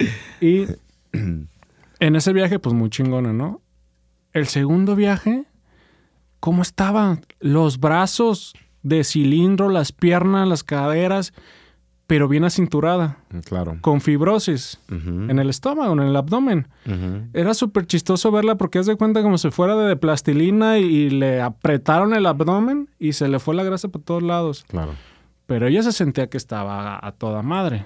Y 0.41 0.65
en 1.99 2.15
ese 2.15 2.34
viaje, 2.34 2.58
pues 2.58 2.73
muy 2.73 2.89
chingona, 2.89 3.32
¿no? 3.34 3.62
El 4.34 4.47
segundo 4.47 4.95
viaje, 4.95 5.43
¿cómo 6.39 6.62
estaban? 6.62 7.25
Los 7.39 7.80
brazos 7.80 8.54
de 8.82 9.04
cilindro, 9.04 9.69
las 9.69 9.91
piernas, 9.91 10.47
las 10.47 10.63
caderas, 10.63 11.34
pero 12.07 12.27
bien 12.27 12.43
acinturada, 12.43 13.17
claro. 13.45 13.77
con 13.81 13.99
fibrosis 13.99 14.79
en 14.89 15.39
el 15.39 15.49
estómago, 15.49 15.93
en 15.93 16.01
el 16.01 16.15
abdomen. 16.15 16.67
Era 17.33 17.53
súper 17.53 17.87
chistoso 17.87 18.31
verla 18.31 18.55
porque 18.55 18.79
haz 18.79 18.85
de 18.85 18.95
cuenta 18.95 19.23
como 19.23 19.37
si 19.37 19.49
fuera 19.49 19.75
de 19.75 19.95
plastilina 19.95 20.77
y, 20.77 20.83
y 20.83 21.09
le 21.09 21.41
apretaron 21.41 22.13
el 22.13 22.25
abdomen 22.27 22.89
y 22.99 23.13
se 23.13 23.27
le 23.27 23.39
fue 23.39 23.55
la 23.55 23.63
grasa 23.63 23.87
por 23.87 24.01
todos 24.01 24.21
lados. 24.21 24.65
Claro. 24.67 24.93
Pero 25.47 25.67
ella 25.67 25.81
se 25.83 25.91
sentía 25.91 26.27
que 26.27 26.37
estaba 26.37 26.95
a, 26.95 27.07
a 27.07 27.11
toda 27.11 27.41
madre. 27.41 27.85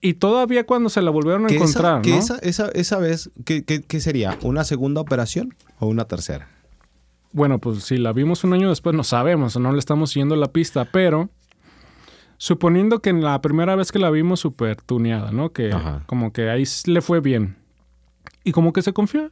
Y 0.00 0.14
todavía 0.14 0.66
cuando 0.66 0.88
se 0.88 1.00
la 1.00 1.10
volvieron 1.10 1.46
a 1.46 1.48
encontrar, 1.48 1.94
esa, 1.94 2.02
que 2.02 2.10
¿no? 2.10 2.18
esa, 2.18 2.38
esa, 2.38 2.68
esa 2.68 2.98
vez, 2.98 3.30
¿qué, 3.44 3.64
qué, 3.64 3.82
qué 3.82 4.00
sería? 4.00 4.38
¿Una 4.42 4.62
segunda 4.62 5.00
operación 5.00 5.54
o 5.78 5.86
una 5.86 6.04
tercera? 6.04 6.48
Bueno, 7.32 7.58
pues 7.58 7.82
si 7.84 7.96
la 7.96 8.12
vimos 8.12 8.44
un 8.44 8.52
año 8.52 8.68
después, 8.68 8.94
no 8.94 9.02
sabemos, 9.02 9.58
no 9.58 9.72
le 9.72 9.78
estamos 9.78 10.10
siguiendo 10.10 10.36
la 10.36 10.52
pista, 10.52 10.84
pero 10.84 11.30
suponiendo 12.36 13.00
que 13.00 13.10
en 13.10 13.22
la 13.22 13.40
primera 13.40 13.76
vez 13.76 13.92
que 13.92 13.98
la 13.98 14.10
vimos 14.10 14.40
súper 14.40 14.80
tuneada, 14.82 15.32
¿no? 15.32 15.52
Que 15.52 15.72
Ajá. 15.72 16.02
como 16.06 16.32
que 16.32 16.50
ahí 16.50 16.64
le 16.86 17.00
fue 17.00 17.20
bien. 17.20 17.56
Y 18.44 18.52
como 18.52 18.72
que 18.72 18.82
se 18.82 18.92
confió, 18.92 19.28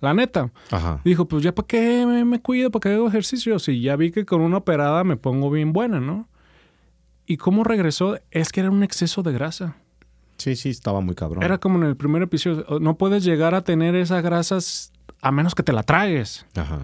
la 0.00 0.14
neta. 0.14 0.50
Ajá. 0.70 1.00
Dijo, 1.04 1.26
pues 1.26 1.42
ya 1.42 1.54
para 1.54 1.66
qué 1.66 2.04
me, 2.06 2.24
me 2.24 2.40
cuido, 2.40 2.70
para 2.70 2.80
qué 2.82 2.94
hago 2.94 3.08
ejercicio, 3.08 3.58
si 3.58 3.80
ya 3.80 3.96
vi 3.96 4.10
que 4.10 4.24
con 4.24 4.40
una 4.40 4.58
operada 4.58 5.04
me 5.04 5.16
pongo 5.16 5.50
bien 5.50 5.72
buena, 5.72 6.00
¿no? 6.00 6.28
Y 7.26 7.36
cómo 7.36 7.64
regresó, 7.64 8.18
es 8.30 8.50
que 8.50 8.60
era 8.60 8.70
un 8.70 8.82
exceso 8.82 9.22
de 9.22 9.32
grasa. 9.32 9.76
Sí, 10.38 10.56
sí, 10.56 10.70
estaba 10.70 11.00
muy 11.00 11.14
cabrón. 11.14 11.44
Era 11.44 11.58
como 11.58 11.78
en 11.78 11.84
el 11.84 11.96
primer 11.96 12.22
episodio, 12.22 12.66
no 12.80 12.96
puedes 12.96 13.22
llegar 13.22 13.54
a 13.54 13.62
tener 13.62 13.94
esas 13.94 14.22
grasas 14.24 14.92
a 15.20 15.30
menos 15.30 15.54
que 15.54 15.62
te 15.62 15.72
la 15.72 15.84
tragues. 15.84 16.46
Ajá. 16.56 16.80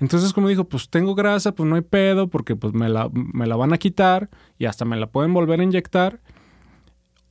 Entonces, 0.00 0.32
como 0.32 0.48
dijo, 0.48 0.64
pues 0.64 0.88
tengo 0.88 1.14
grasa, 1.14 1.52
pues 1.52 1.68
no 1.68 1.76
hay 1.76 1.82
pedo, 1.82 2.28
porque 2.28 2.56
pues 2.56 2.72
me 2.72 2.88
la, 2.88 3.10
me 3.12 3.46
la 3.46 3.56
van 3.56 3.72
a 3.72 3.78
quitar 3.78 4.30
y 4.58 4.64
hasta 4.64 4.84
me 4.84 4.96
la 4.96 5.06
pueden 5.06 5.34
volver 5.34 5.60
a 5.60 5.64
inyectar. 5.64 6.20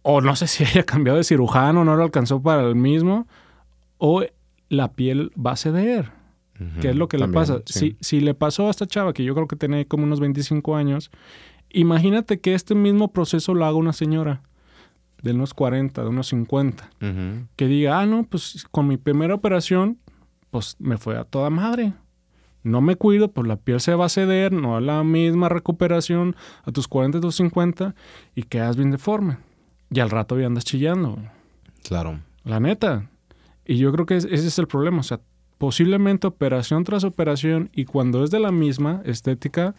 O 0.01 0.21
no 0.21 0.35
sé 0.35 0.47
si 0.47 0.63
haya 0.63 0.83
cambiado 0.83 1.17
de 1.17 1.23
cirujano, 1.23 1.83
no 1.83 1.95
lo 1.95 2.03
alcanzó 2.03 2.41
para 2.41 2.61
el 2.61 2.75
mismo. 2.75 3.27
O 3.97 4.23
la 4.69 4.93
piel 4.93 5.31
va 5.35 5.51
a 5.51 5.57
ceder. 5.57 6.11
¿Qué 6.81 6.89
es 6.89 6.95
lo 6.95 7.07
que 7.07 7.17
le 7.17 7.29
pasa? 7.29 7.61
Si, 7.65 7.95
si 8.01 8.19
le 8.19 8.33
pasó 8.33 8.67
a 8.67 8.69
esta 8.69 8.85
chava, 8.85 9.13
que 9.13 9.23
yo 9.23 9.33
creo 9.33 9.47
que 9.47 9.55
tiene 9.55 9.85
como 9.85 10.03
unos 10.03 10.19
25 10.19 10.75
años, 10.75 11.09
imagínate 11.69 12.41
que 12.41 12.53
este 12.53 12.75
mismo 12.75 13.13
proceso 13.13 13.53
lo 13.53 13.65
haga 13.65 13.77
una 13.77 13.93
señora 13.93 14.41
de 15.21 15.31
unos 15.31 15.53
40, 15.53 16.01
de 16.03 16.09
unos 16.09 16.27
50, 16.27 16.89
que 17.55 17.67
diga, 17.67 18.01
ah, 18.01 18.05
no, 18.05 18.23
pues 18.23 18.67
con 18.71 18.87
mi 18.87 18.97
primera 18.97 19.35
operación, 19.35 19.99
pues 20.51 20.75
me 20.79 20.97
fue 20.97 21.17
a 21.17 21.23
toda 21.23 21.49
madre. 21.49 21.93
No 22.69 22.81
me 22.81 22.95
cuido, 22.95 23.31
pues 23.31 23.47
la 23.47 23.55
piel 23.57 23.79
se 23.79 23.95
va 23.95 24.05
a 24.05 24.09
ceder, 24.09 24.51
no 24.51 24.77
a 24.77 24.81
la 24.81 25.03
misma 25.03 25.49
recuperación 25.49 26.35
a 26.63 26.71
tus 26.71 26.87
40, 26.87 27.19
tus 27.19 27.35
50 27.35 27.95
y 28.35 28.43
quedas 28.43 28.77
bien 28.77 28.91
deforme. 28.91 29.37
Y 29.91 29.99
al 29.99 30.09
rato 30.09 30.39
ya 30.39 30.45
andas 30.45 30.65
chillando. 30.65 31.17
Claro. 31.83 32.19
La 32.43 32.59
neta. 32.59 33.09
Y 33.65 33.77
yo 33.77 33.91
creo 33.91 34.05
que 34.05 34.17
ese 34.17 34.33
es 34.33 34.59
el 34.59 34.67
problema. 34.67 34.99
O 34.99 35.03
sea, 35.03 35.19
posiblemente 35.57 36.27
operación 36.27 36.83
tras 36.83 37.03
operación 37.03 37.69
y 37.73 37.85
cuando 37.85 38.23
es 38.23 38.31
de 38.31 38.39
la 38.39 38.51
misma 38.51 39.01
estética, 39.05 39.75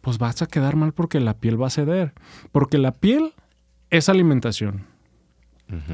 pues 0.00 0.18
vas 0.18 0.40
a 0.42 0.46
quedar 0.46 0.76
mal 0.76 0.92
porque 0.92 1.20
la 1.20 1.34
piel 1.34 1.60
va 1.60 1.66
a 1.66 1.70
ceder. 1.70 2.12
Porque 2.52 2.78
la 2.78 2.92
piel 2.92 3.32
es 3.90 4.08
alimentación 4.08 4.86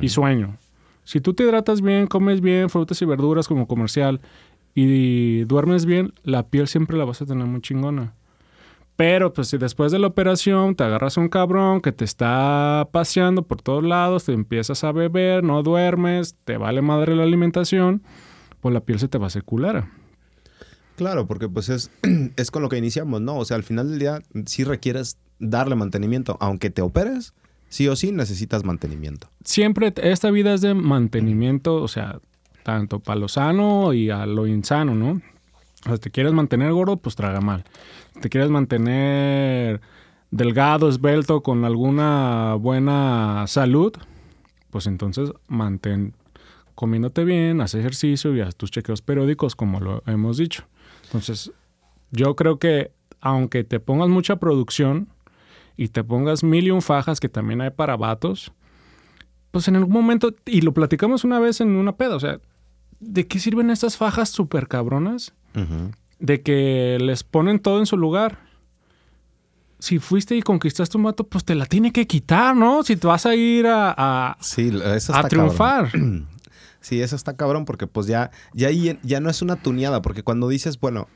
y 0.01 0.09
sueño. 0.09 0.57
Si 1.05 1.21
tú 1.21 1.35
te 1.35 1.45
hidratas 1.45 1.83
bien, 1.83 2.07
comes 2.07 2.41
bien, 2.41 2.71
frutas 2.71 3.01
y 3.03 3.05
verduras 3.05 3.49
como 3.49 3.67
comercial 3.67 4.21
y 4.75 5.45
duermes 5.45 5.87
bien, 5.87 6.13
la 6.23 6.49
piel 6.49 6.69
siempre 6.69 6.97
la 6.97 7.05
vas 7.05 7.23
a 7.23 7.27
tener 7.27 7.47
muy 7.47 7.61
chingona. 7.61 8.15
Pero 8.97 9.33
pues 9.33 9.49
si 9.49 9.59
después 9.59 9.91
de 9.91 9.99
la 9.99 10.07
operación 10.07 10.77
te 10.77 10.85
agarras 10.85 11.17
un 11.17 11.29
cabrón 11.29 11.81
que 11.81 11.91
te 11.91 12.05
está 12.05 12.89
paseando 12.93 13.43
por 13.43 13.61
todos 13.61 13.83
lados, 13.83 14.25
te 14.25 14.33
empiezas 14.33 14.85
a 14.85 14.93
beber, 14.93 15.43
no 15.43 15.63
duermes, 15.63 16.37
te 16.45 16.57
vale 16.57 16.81
madre 16.81 17.17
la 17.17 17.25
alimentación, 17.25 18.03
pues 18.61 18.73
la 18.73 18.81
piel 18.81 19.01
se 19.01 19.09
te 19.09 19.19
va 19.19 19.27
a 19.27 19.41
culera. 19.43 19.91
Claro, 20.97 21.27
porque 21.27 21.49
pues 21.49 21.69
es, 21.69 21.91
es 22.37 22.51
con 22.53 22.63
lo 22.63 22.69
que 22.69 22.79
iniciamos, 22.79 23.21
¿no? 23.21 23.37
O 23.37 23.45
sea, 23.45 23.57
al 23.57 23.65
final 23.65 23.91
del 23.91 23.99
día 23.99 24.23
sí 24.47 24.63
requieres 24.63 25.19
darle 25.41 25.75
mantenimiento, 25.75 26.37
aunque 26.39 26.71
te 26.71 26.81
operes, 26.81 27.35
sí 27.69 27.89
o 27.89 27.97
sí 27.97 28.13
necesitas 28.13 28.65
mantenimiento. 28.65 29.29
Siempre 29.45 29.93
esta 29.97 30.31
vida 30.31 30.55
es 30.55 30.61
de 30.61 30.75
mantenimiento, 30.75 31.83
o 31.83 31.89
sea, 31.89 32.21
tanto 32.65 32.99
para 32.99 33.21
lo 33.21 33.29
sano 33.29 33.93
y 33.93 34.11
a 34.11 34.27
lo 34.27 34.49
insano, 34.49 34.97
¿no? 34.97 35.21
O 35.85 35.89
sea, 35.89 35.99
te 35.99 36.11
quieres 36.11 36.33
mantener 36.33 36.73
gordo, 36.73 36.97
pues 36.97 37.15
traga 37.15 37.41
mal. 37.41 37.63
Te 38.21 38.29
quieres 38.29 38.51
mantener 38.51 39.81
delgado, 40.31 40.89
esbelto, 40.89 41.43
con 41.43 41.65
alguna 41.65 42.55
buena 42.55 43.45
salud, 43.47 43.93
pues 44.71 44.87
entonces 44.89 45.31
mantén 45.47 46.15
comiéndote 46.75 47.23
bien, 47.25 47.61
haz 47.61 47.75
ejercicio 47.75 48.35
y 48.35 48.41
haz 48.41 48.57
tus 48.57 48.71
chequeos 48.71 49.03
periódicos, 49.03 49.55
como 49.55 49.79
lo 49.79 50.03
hemos 50.07 50.39
dicho. 50.39 50.65
Entonces, 51.05 51.53
yo 52.11 52.35
creo 52.35 52.59
que 52.59 52.91
aunque 53.21 53.63
te 53.63 53.79
pongas 53.79 54.09
mucha 54.09 54.37
producción 54.37 55.09
y 55.77 55.89
te 55.89 56.03
pongas 56.03 56.43
mil 56.43 56.67
y 56.67 56.71
un 56.71 56.83
fajas 56.83 57.21
que 57.21 57.29
también 57.29 57.61
hay 57.61 57.71
para 57.71 57.97
vatos, 57.97 58.53
pues 59.51 59.69
en 59.69 59.77
algún 59.77 59.93
momento, 59.93 60.35
y 60.47 60.63
lo 60.63 60.73
platicamos 60.73 61.25
una 61.25 61.39
vez 61.39 61.61
en 61.61 61.77
una 61.77 61.97
peda, 61.97 62.17
o 62.17 62.21
sea, 62.21 62.41
¿de 63.05 63.27
qué 63.27 63.39
sirven 63.39 63.71
estas 63.71 63.97
fajas 63.97 64.29
súper 64.31 64.69
cabronas? 64.69 65.33
De 66.19 66.43
que 66.43 66.99
les 67.01 67.23
ponen 67.23 67.59
todo 67.61 67.79
en 67.79 67.87
su 67.87 67.97
lugar. 67.97 68.39
Si 69.79 69.99
fuiste 69.99 70.37
y 70.37 70.43
conquistaste 70.43 70.97
un 70.97 71.05
vato, 71.05 71.25
pues 71.27 71.45
te 71.45 71.55
la 71.55 71.67
tiene 71.67 71.93
que 71.93 72.07
quitar, 72.07 72.57
¿no? 72.57 72.83
Si 72.83 72.97
te 72.97 73.07
vas 73.07 73.27
a 73.27 73.35
ir 73.35 73.67
a, 73.67 73.95
a, 73.97 74.33
a 74.33 75.29
triunfar. 75.29 75.91
Sí, 76.81 77.01
eso 77.01 77.17
está 77.17 77.35
cabrón 77.35 77.65
porque 77.65 77.87
pues 77.87 78.07
ya, 78.07 78.31
ya, 78.53 78.69
ya 78.71 79.19
no 79.19 79.31
es 79.31 79.41
una 79.41 79.57
tuneada, 79.57 80.03
porque 80.03 80.23
cuando 80.23 80.49
dices, 80.49 80.79
bueno, 80.79 81.09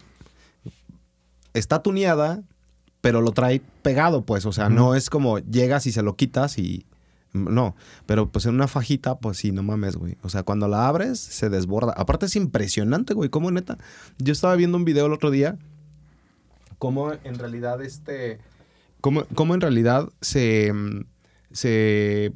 está 1.53 1.83
tuneada, 1.83 2.43
pero 3.03 3.21
lo 3.21 3.33
trae 3.33 3.61
pegado, 3.83 4.23
pues, 4.23 4.47
o 4.47 4.53
sea, 4.53 4.71
no 4.71 4.95
es 4.95 5.11
como 5.11 5.41
llegas 5.41 5.87
y 5.87 5.93
se 5.93 6.01
lo 6.01 6.17
quitas 6.17 6.59
y 6.59 6.87
no, 7.33 7.77
pero 8.07 8.31
pues 8.31 8.47
en 8.47 8.55
una 8.55 8.69
fajita, 8.69 9.19
pues 9.19 9.39
sí, 9.39 9.53
no 9.53 9.63
mames, 9.63 9.97
güey. 9.97 10.17
O 10.23 10.29
sea, 10.29 10.43
cuando 10.43 10.67
la 10.67 10.89
abres, 10.89 11.19
se 11.19 11.51
desborda. 11.51 11.93
Aparte 11.97 12.27
es 12.27 12.37
impresionante, 12.37 13.15
güey, 13.15 13.29
cómo 13.29 13.51
neta. 13.51 13.79
Yo 14.19 14.33
estaba 14.33 14.57
viendo 14.57 14.77
un 14.77 14.85
video 14.85 15.07
el 15.07 15.13
otro 15.13 15.31
día, 15.31 15.59
cómo 16.79 17.13
en 17.13 17.39
realidad 17.39 17.83
este, 17.83 18.39
cómo, 19.01 19.25
cómo 19.35 19.55
en 19.55 19.61
realidad 19.61 20.09
se, 20.21 20.73
se, 21.53 22.33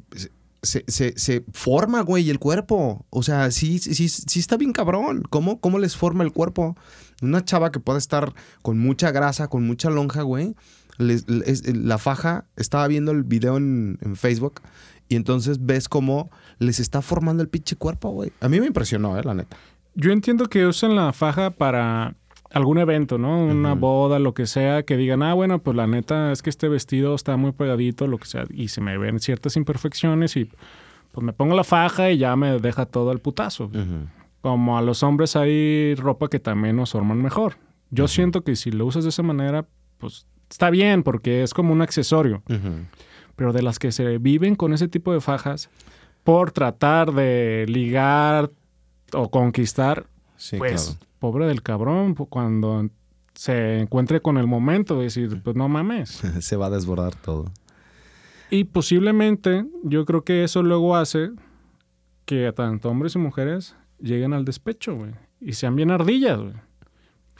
se, 0.61 0.83
se, 0.87 1.17
se, 1.17 1.43
forma, 1.53 2.01
güey, 2.01 2.29
el 2.29 2.39
cuerpo. 2.39 3.05
O 3.09 3.23
sea, 3.23 3.49
sí, 3.51 3.79
sí, 3.79 4.07
sí 4.07 4.39
está 4.39 4.57
bien 4.57 4.73
cabrón. 4.73 5.23
¿Cómo, 5.29 5.59
¿Cómo 5.59 5.79
les 5.79 5.95
forma 5.95 6.23
el 6.23 6.31
cuerpo? 6.31 6.75
Una 7.21 7.43
chava 7.43 7.71
que 7.71 7.79
puede 7.79 7.99
estar 7.99 8.33
con 8.61 8.77
mucha 8.77 9.11
grasa, 9.11 9.47
con 9.47 9.65
mucha 9.65 9.89
lonja, 9.89 10.21
güey 10.21 10.55
la 10.97 11.97
faja, 11.97 12.45
estaba 12.55 12.87
viendo 12.87 13.11
el 13.11 13.23
video 13.23 13.57
en, 13.57 13.97
Facebook 14.15 14.61
y 15.09 15.15
entonces 15.15 15.65
ves 15.65 15.89
cómo 15.89 16.29
les 16.59 16.79
está 16.79 17.01
formando 17.01 17.43
el 17.43 17.49
pinche 17.49 17.75
cuerpo, 17.75 18.09
güey. 18.11 18.31
A 18.39 18.49
mí 18.49 18.59
me 18.59 18.67
impresionó, 18.67 19.17
eh, 19.17 19.23
la 19.23 19.33
neta. 19.33 19.57
Yo 19.95 20.11
entiendo 20.11 20.47
que 20.47 20.65
usen 20.65 20.95
la 20.95 21.13
faja 21.13 21.51
para 21.51 22.15
algún 22.51 22.77
evento, 22.77 23.17
¿no? 23.17 23.45
Una 23.45 23.73
boda, 23.73 24.19
lo 24.19 24.33
que 24.33 24.45
sea, 24.45 24.83
que 24.83 24.95
digan, 24.95 25.23
ah, 25.23 25.33
bueno, 25.33 25.59
pues 25.59 25.75
la 25.75 25.87
neta 25.87 26.31
es 26.31 26.41
que 26.41 26.49
este 26.49 26.69
vestido 26.69 27.15
está 27.15 27.35
muy 27.35 27.51
pegadito, 27.51 28.07
lo 28.07 28.17
que 28.17 28.27
sea, 28.27 28.45
y 28.49 28.67
se 28.67 28.81
me 28.81 28.97
ven 28.97 29.19
ciertas 29.19 29.55
imperfecciones 29.57 30.37
y 30.37 30.49
pues 31.11 31.23
me 31.23 31.33
pongo 31.33 31.55
la 31.55 31.63
faja 31.63 32.11
y 32.11 32.17
ya 32.17 32.35
me 32.35 32.59
deja 32.59 32.85
todo 32.85 33.11
el 33.11 33.19
putazo. 33.19 33.71
Como 34.41 34.77
a 34.77 34.81
los 34.81 35.03
hombres 35.03 35.35
hay 35.35 35.95
ropa 35.95 36.27
que 36.27 36.39
también 36.39 36.75
nos 36.75 36.91
forman 36.91 37.21
mejor. 37.21 37.57
Yo 37.91 38.07
siento 38.07 38.43
que 38.43 38.55
si 38.55 38.71
lo 38.71 38.85
usas 38.85 39.03
de 39.03 39.11
esa 39.11 39.21
manera, 39.21 39.67
pues 39.99 40.25
está 40.53 40.69
bien 40.69 41.01
porque 41.01 41.41
es 41.41 41.53
como 41.53 41.73
un 41.73 41.81
accesorio. 41.81 42.43
Pero 43.35 43.53
de 43.53 43.63
las 43.63 43.79
que 43.79 43.91
se 43.91 44.19
viven 44.19 44.55
con 44.55 44.71
ese 44.73 44.87
tipo 44.87 45.11
de 45.11 45.19
fajas 45.19 45.69
por 46.23 46.51
tratar 46.51 47.11
de 47.11 47.65
ligar 47.67 48.51
o 49.13 49.29
conquistar, 49.29 50.05
pues 50.57 50.97
pobre 51.17 51.47
del 51.47 51.63
cabrón 51.63 52.13
cuando 52.13 52.87
se 53.33 53.79
encuentre 53.79 54.21
con 54.21 54.37
el 54.37 54.45
momento 54.45 54.97
de 54.97 55.05
decir, 55.05 55.41
pues 55.43 55.55
no 55.55 55.67
mames. 55.67 56.09
se 56.39 56.55
va 56.55 56.67
a 56.67 56.69
desbordar 56.69 57.15
todo. 57.15 57.51
Y 58.51 58.65
posiblemente 58.65 59.65
yo 59.83 60.05
creo 60.05 60.23
que 60.23 60.43
eso 60.43 60.61
luego 60.61 60.95
hace 60.95 61.31
que 62.25 62.53
tanto 62.55 62.89
hombres 62.89 63.15
y 63.15 63.17
mujeres 63.17 63.75
lleguen 63.99 64.33
al 64.33 64.45
despecho, 64.45 64.95
güey. 64.95 65.13
Y 65.41 65.53
sean 65.53 65.75
bien 65.75 65.89
ardillas, 65.89 66.39
güey. 66.39 66.53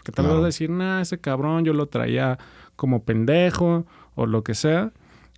Porque 0.03 0.11
tal 0.21 0.27
vez 0.27 0.43
decir, 0.43 0.69
nah, 0.69 0.99
ese 0.99 1.17
cabrón 1.17 1.63
yo 1.63 1.71
lo 1.71 1.87
traía 1.87 2.37
como 2.75 3.03
pendejo 3.03 3.85
o 4.15 4.25
lo 4.25 4.43
que 4.43 4.53
sea. 4.53 4.91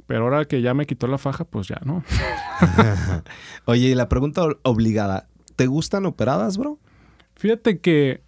Pero 0.08 0.24
ahora 0.24 0.46
que 0.46 0.62
ya 0.62 0.74
me 0.74 0.88
quitó 0.88 1.06
la 1.06 1.20
faja, 1.20 1.46
pues 1.46 1.68
ya 1.68 1.80
no. 1.86 2.04
Oye, 3.66 3.90
y 3.90 3.96
la 3.96 4.10
pregunta 4.10 4.42
obligada, 4.64 5.28
¿te 5.56 5.68
gustan 5.68 6.08
operadas, 6.08 6.58
bro? 6.58 6.80
Fíjate 7.36 7.80
que 7.80 8.22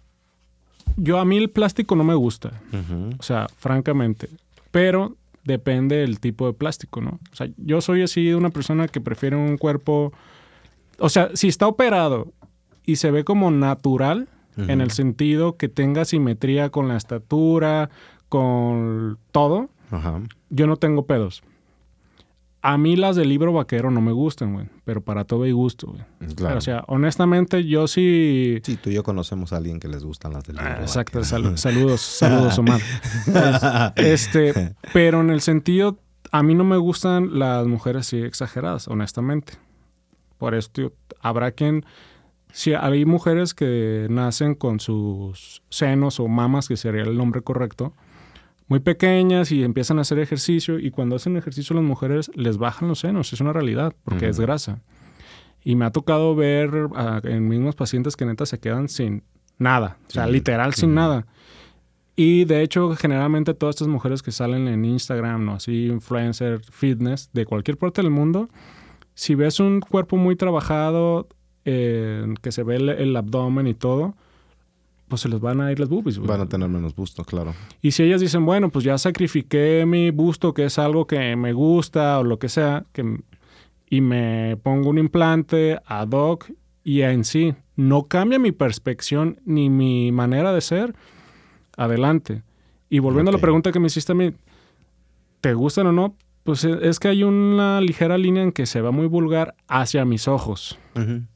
yo 0.96 1.18
a 1.18 1.24
mí 1.24 1.36
el 1.38 1.50
plástico 1.50 1.96
no 1.96 2.04
me 2.04 2.14
gusta. 2.14 2.52
O 3.18 3.22
sea, 3.22 3.48
francamente. 3.56 4.28
Pero 4.70 5.16
depende 5.42 5.96
del 5.96 6.20
tipo 6.20 6.46
de 6.46 6.52
plástico, 6.52 7.00
¿no? 7.00 7.18
O 7.32 7.34
sea, 7.34 7.48
yo 7.56 7.80
soy 7.80 8.02
así 8.02 8.32
una 8.32 8.50
persona 8.50 8.86
que 8.86 9.00
prefiere 9.00 9.34
un 9.34 9.58
cuerpo... 9.58 10.12
O 11.00 11.08
sea, 11.08 11.30
si 11.34 11.48
está 11.48 11.66
operado 11.66 12.32
y 12.84 12.96
se 12.96 13.10
ve 13.10 13.24
como 13.24 13.50
natural, 13.50 14.28
en 14.58 14.80
el 14.80 14.90
sentido 14.90 15.56
que 15.56 15.68
tenga 15.68 16.04
simetría 16.04 16.70
con 16.70 16.88
la 16.88 16.96
estatura, 16.96 17.90
con 18.28 19.18
todo, 19.30 19.68
yo 20.50 20.66
no 20.66 20.76
tengo 20.76 21.06
pedos. 21.06 21.42
A 22.60 22.76
mí 22.76 22.96
las 22.96 23.14
del 23.14 23.28
libro 23.28 23.52
vaquero 23.52 23.90
no 23.90 24.00
me 24.00 24.10
gustan, 24.10 24.52
güey. 24.52 24.66
Pero 24.84 25.00
para 25.00 25.24
todo 25.24 25.44
hay 25.44 25.52
gusto, 25.52 25.86
güey. 25.86 26.34
Claro. 26.34 26.58
o 26.58 26.60
sea, 26.60 26.84
honestamente, 26.88 27.64
yo 27.64 27.86
sí... 27.86 28.58
Sí, 28.64 28.76
tú 28.76 28.90
y 28.90 28.94
yo 28.94 29.04
conocemos 29.04 29.52
a 29.52 29.58
alguien 29.58 29.78
que 29.78 29.86
les 29.86 30.02
gustan 30.02 30.32
las 30.32 30.42
del 30.44 30.56
libro 30.56 30.72
ah, 30.76 30.80
Exacto. 30.80 31.22
saludos, 31.56 32.00
saludos, 32.00 32.58
Omar. 32.58 32.80
este, 33.96 34.74
pero 34.92 35.20
en 35.20 35.30
el 35.30 35.40
sentido... 35.40 35.98
A 36.30 36.42
mí 36.42 36.54
no 36.54 36.64
me 36.64 36.76
gustan 36.76 37.38
las 37.38 37.66
mujeres 37.66 38.00
así 38.00 38.18
exageradas, 38.18 38.86
honestamente. 38.88 39.54
Por 40.36 40.54
esto 40.54 40.92
habrá 41.20 41.52
quien... 41.52 41.86
Si 42.52 42.72
hay 42.74 43.04
mujeres 43.04 43.54
que 43.54 44.06
nacen 44.10 44.54
con 44.54 44.80
sus 44.80 45.62
senos 45.68 46.18
o 46.20 46.28
mamas, 46.28 46.68
que 46.68 46.76
sería 46.76 47.02
el 47.02 47.16
nombre 47.16 47.42
correcto, 47.42 47.92
muy 48.66 48.80
pequeñas 48.80 49.52
y 49.52 49.64
empiezan 49.64 49.98
a 49.98 50.02
hacer 50.02 50.18
ejercicio 50.18 50.78
y 50.78 50.90
cuando 50.90 51.16
hacen 51.16 51.36
ejercicio 51.36 51.74
las 51.74 51.84
mujeres 51.84 52.30
les 52.34 52.58
bajan 52.58 52.88
los 52.88 53.00
senos, 53.00 53.32
es 53.32 53.40
una 53.40 53.52
realidad, 53.52 53.94
porque 54.04 54.28
es 54.28 54.40
grasa. 54.40 54.80
Y 55.64 55.76
me 55.76 55.84
ha 55.84 55.90
tocado 55.90 56.34
ver 56.34 56.70
en 57.24 57.48
mismos 57.48 57.74
pacientes 57.76 58.16
que 58.16 58.24
neta 58.26 58.46
se 58.46 58.58
quedan 58.58 58.88
sin 58.88 59.22
Nada. 59.58 59.98
O 60.06 60.10
sea, 60.10 60.26
Sí. 60.26 60.32
literal 60.32 60.74
sin 60.74 60.94
nada. 60.94 61.26
Y 62.14 62.44
de 62.44 62.62
hecho, 62.62 62.94
generalmente 62.96 63.54
todas 63.54 63.74
estas 63.76 63.88
mujeres 63.88 64.22
que 64.22 64.30
salen 64.32 64.68
en 64.68 64.84
Instagram, 64.84 65.44
¿no? 65.44 65.54
Así, 65.54 65.86
influencer, 65.86 66.60
fitness, 66.70 67.30
de 67.32 67.44
cualquier 67.44 67.76
parte 67.76 68.00
del 68.02 68.10
mundo, 68.10 68.48
si 69.14 69.34
ves 69.34 69.58
un 69.58 69.80
cuerpo 69.80 70.16
muy 70.16 70.36
trabajado, 70.36 71.26
eh, 71.70 72.34
que 72.40 72.50
se 72.50 72.62
ve 72.62 72.76
el, 72.76 72.88
el 72.88 73.14
abdomen 73.14 73.66
y 73.66 73.74
todo, 73.74 74.14
pues 75.06 75.20
se 75.20 75.28
les 75.28 75.38
van 75.38 75.60
a 75.60 75.70
ir 75.70 75.78
las 75.78 75.90
boobies, 75.90 76.18
güey. 76.18 76.26
Van 76.26 76.40
a 76.40 76.48
tener 76.48 76.68
menos 76.68 76.94
busto, 76.94 77.24
claro. 77.24 77.54
Y 77.82 77.90
si 77.90 78.04
ellas 78.04 78.22
dicen, 78.22 78.46
bueno, 78.46 78.70
pues 78.70 78.86
ya 78.86 78.96
sacrifiqué 78.96 79.84
mi 79.86 80.10
busto, 80.10 80.54
que 80.54 80.64
es 80.64 80.78
algo 80.78 81.06
que 81.06 81.36
me 81.36 81.52
gusta 81.52 82.18
o 82.18 82.24
lo 82.24 82.38
que 82.38 82.48
sea, 82.48 82.86
que, 82.92 83.18
y 83.90 84.00
me 84.00 84.56
pongo 84.62 84.88
un 84.88 84.96
implante 84.96 85.78
ad 85.84 86.08
hoc 86.12 86.50
y 86.84 87.02
en 87.02 87.24
sí 87.24 87.54
no 87.76 88.04
cambia 88.04 88.38
mi 88.38 88.52
perspección 88.52 89.40
ni 89.44 89.68
mi 89.68 90.10
manera 90.10 90.54
de 90.54 90.62
ser, 90.62 90.94
adelante. 91.76 92.42
Y 92.88 92.98
volviendo 93.00 93.30
a 93.30 93.34
la 93.34 93.40
pregunta 93.40 93.72
que 93.72 93.80
me 93.80 93.88
hiciste 93.88 94.12
a 94.12 94.14
mí, 94.14 94.32
¿te 95.42 95.52
gustan 95.52 95.88
o 95.88 95.92
no? 95.92 96.14
Pues 96.48 96.64
e- 96.64 96.78
es 96.88 96.98
que 96.98 97.08
hay 97.08 97.24
una 97.24 97.78
ligera 97.82 98.16
línea 98.16 98.42
en 98.42 98.52
que 98.52 98.64
se 98.64 98.80
va 98.80 98.90
muy 98.90 99.06
vulgar 99.06 99.54
hacia 99.66 100.06
mis 100.06 100.28
ojos. 100.28 100.78